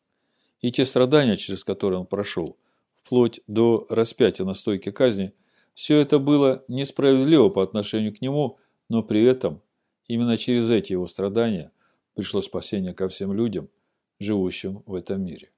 И 0.60 0.72
те 0.72 0.84
страдания, 0.84 1.36
через 1.36 1.62
которые 1.62 2.00
он 2.00 2.06
прошел, 2.06 2.56
вплоть 3.02 3.40
до 3.46 3.86
распятия 3.88 4.44
на 4.44 4.54
стойке 4.54 4.90
казни, 4.90 5.32
все 5.74 5.98
это 5.98 6.18
было 6.18 6.64
несправедливо 6.66 7.50
по 7.50 7.62
отношению 7.62 8.14
к 8.14 8.20
нему, 8.20 8.58
но 8.88 9.04
при 9.04 9.22
этом 9.22 9.62
именно 10.08 10.36
через 10.36 10.68
эти 10.70 10.92
его 10.92 11.06
страдания 11.06 11.72
пришло 12.14 12.42
спасение 12.42 12.92
ко 12.92 13.08
всем 13.08 13.32
людям, 13.32 13.68
живущим 14.18 14.82
в 14.86 14.94
этом 14.94 15.24
мире. 15.24 15.50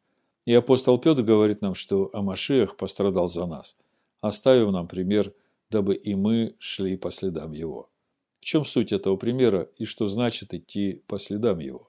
И 0.45 0.53
апостол 0.53 0.99
Петр 0.99 1.23
говорит 1.23 1.63
нам, 1.63 1.75
что 1.75 2.11
Амашиах 2.13 2.77
пострадал 2.77 3.29
за 3.29 3.47
нас, 3.47 3.77
оставив 4.21 4.71
нам 4.73 4.89
пример, 4.89 5.33
дабы 5.71 5.95
и 5.95 6.15
мы 6.15 6.55
шли 6.59 6.99
по 6.99 7.11
следам 7.11 7.53
его. 7.53 7.89
В 8.43 8.45
чем 8.45 8.65
суть 8.65 8.91
этого 8.91 9.15
примера 9.15 9.69
и 9.79 9.85
что 9.85 10.09
значит 10.09 10.53
идти 10.53 11.01
по 11.07 11.21
следам 11.21 11.61
его? 11.61 11.89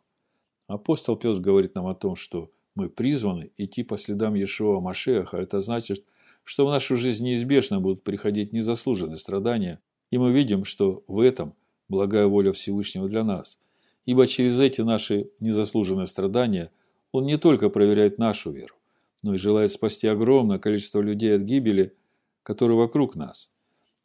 Апостол 0.68 1.16
Петр 1.16 1.40
говорит 1.40 1.74
нам 1.74 1.88
о 1.88 1.96
том, 1.96 2.16
что 2.16 2.52
мы 2.76 2.90
призваны 2.90 3.50
идти 3.58 3.82
по 3.82 3.98
следам 3.98 4.36
Иешуа 4.36 4.80
Машеха. 4.80 5.38
Это 5.38 5.62
значит, 5.62 6.06
что 6.44 6.68
в 6.68 6.70
нашу 6.70 6.96
жизнь 6.96 7.26
неизбежно 7.26 7.80
будут 7.80 8.04
приходить 8.04 8.54
незаслуженные 8.54 9.18
страдания, 9.18 9.82
и 10.12 10.20
мы 10.20 10.32
видим, 10.32 10.64
что 10.64 11.04
в 11.08 11.22
этом 11.22 11.56
благая 11.90 12.28
воля 12.28 12.52
Всевышнего 12.52 13.10
для 13.10 13.24
нас. 13.24 13.58
Ибо 14.06 14.28
через 14.28 14.60
эти 14.60 14.82
наши 14.82 15.32
незаслуженные 15.40 16.06
страдания 16.06 16.70
Он 17.12 17.26
не 17.26 17.40
только 17.40 17.70
проверяет 17.72 18.20
нашу 18.20 18.52
веру, 18.52 18.76
но 19.24 19.34
и 19.34 19.38
желает 19.38 19.72
спасти 19.72 20.06
огромное 20.06 20.60
количество 20.60 21.02
людей 21.02 21.36
от 21.36 21.42
гибели, 21.42 21.96
которые 22.44 22.78
вокруг 22.78 23.16
нас, 23.16 23.50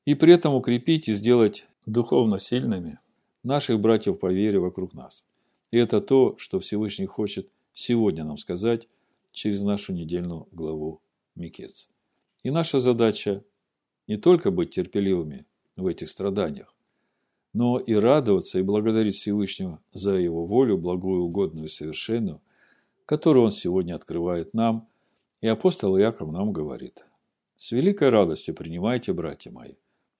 и 0.07 0.15
при 0.15 0.33
этом 0.33 0.55
укрепить 0.55 1.09
и 1.09 1.13
сделать 1.13 1.67
духовно 1.89 2.39
сильными 2.39 3.01
наших 3.43 3.81
братьев 3.81 4.19
по 4.19 4.33
вере 4.33 4.59
вокруг 4.59 4.95
нас. 4.95 5.27
И 5.71 5.79
это 5.79 6.01
то, 6.01 6.37
что 6.39 6.61
Всевышний 6.61 7.07
хочет 7.07 7.51
сегодня 7.73 8.25
нам 8.25 8.37
сказать 8.37 8.89
через 9.33 9.63
нашу 9.63 9.93
недельную 9.93 10.49
главу 10.53 11.01
Микец. 11.35 11.89
И 12.43 12.51
наша 12.51 12.81
задача 12.81 13.45
не 14.07 14.17
только 14.17 14.51
быть 14.51 14.71
терпеливыми 14.71 15.47
в 15.77 15.87
этих 15.87 16.09
страданиях, 16.09 16.75
но 17.53 17.79
и 17.79 17.95
радоваться 17.95 18.59
и 18.59 18.63
благодарить 18.63 19.17
Всевышнего 19.17 19.81
за 19.93 20.13
Его 20.13 20.47
волю, 20.47 20.79
благую, 20.79 21.23
угодную 21.23 21.67
и 21.67 21.71
совершенную, 21.71 22.41
которую 23.07 23.47
Он 23.47 23.53
сегодня 23.53 23.95
открывает 23.95 24.55
нам, 24.55 24.89
и 25.41 25.49
апостол 25.49 25.99
Иаков 25.99 26.31
нам 26.31 26.53
говорит, 26.53 27.07
«С 27.57 27.73
великой 27.73 28.11
радостью 28.11 28.55
принимайте, 28.55 29.13
братья 29.13 29.51
мои, 29.51 29.75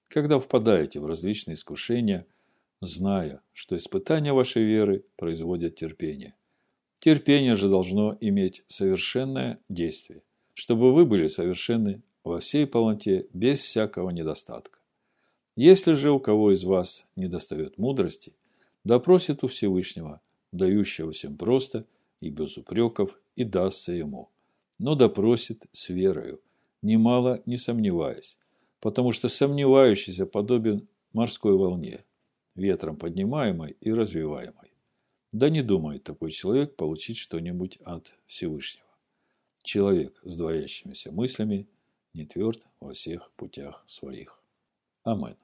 когда 0.09 0.37
впадаете 0.37 0.99
в 0.99 1.05
различные 1.05 1.55
искушения– 1.55 2.25
зная, 2.81 3.41
что 3.53 3.75
испытания 3.77 4.33
вашей 4.33 4.63
веры 4.63 5.05
производят 5.15 5.75
терпение. 5.75 6.35
Терпение 6.99 7.55
же 7.55 7.69
должно 7.69 8.17
иметь 8.19 8.63
совершенное 8.67 9.59
действие, 9.69 10.23
чтобы 10.53 10.93
вы 10.93 11.05
были 11.05 11.27
совершенны 11.27 12.01
во 12.23 12.39
всей 12.39 12.67
полноте, 12.67 13.27
без 13.33 13.59
всякого 13.59 14.09
недостатка. 14.09 14.79
Если 15.55 15.93
же 15.93 16.11
у 16.11 16.19
кого 16.19 16.51
из 16.51 16.63
вас 16.63 17.05
недостает 17.15 17.77
мудрости, 17.77 18.33
допросит 18.83 19.43
у 19.43 19.47
Всевышнего, 19.47 20.21
дающего 20.51 21.11
всем 21.11 21.37
просто 21.37 21.85
и 22.21 22.29
без 22.29 22.57
упреков, 22.57 23.19
и 23.35 23.43
дастся 23.43 23.93
ему. 23.93 24.29
Но 24.77 24.95
допросит 24.95 25.65
с 25.71 25.89
верою, 25.89 26.41
немало 26.81 27.41
не 27.45 27.57
сомневаясь, 27.57 28.37
потому 28.79 29.11
что 29.11 29.29
сомневающийся 29.29 30.25
подобен 30.25 30.87
морской 31.13 31.55
волне, 31.57 32.05
ветром 32.55 32.97
поднимаемой 32.97 33.75
и 33.79 33.91
развиваемой. 33.91 34.73
Да 35.31 35.49
не 35.49 35.61
думает 35.61 36.03
такой 36.03 36.31
человек 36.31 36.75
получить 36.75 37.17
что-нибудь 37.17 37.77
от 37.85 38.15
Всевышнего. 38.25 38.87
Человек 39.61 40.19
с 40.23 40.37
двоящимися 40.37 41.11
мыслями 41.11 41.69
не 42.13 42.25
тверд 42.25 42.65
во 42.79 42.93
всех 42.93 43.31
путях 43.35 43.83
своих. 43.85 44.41
Аминь. 45.03 45.37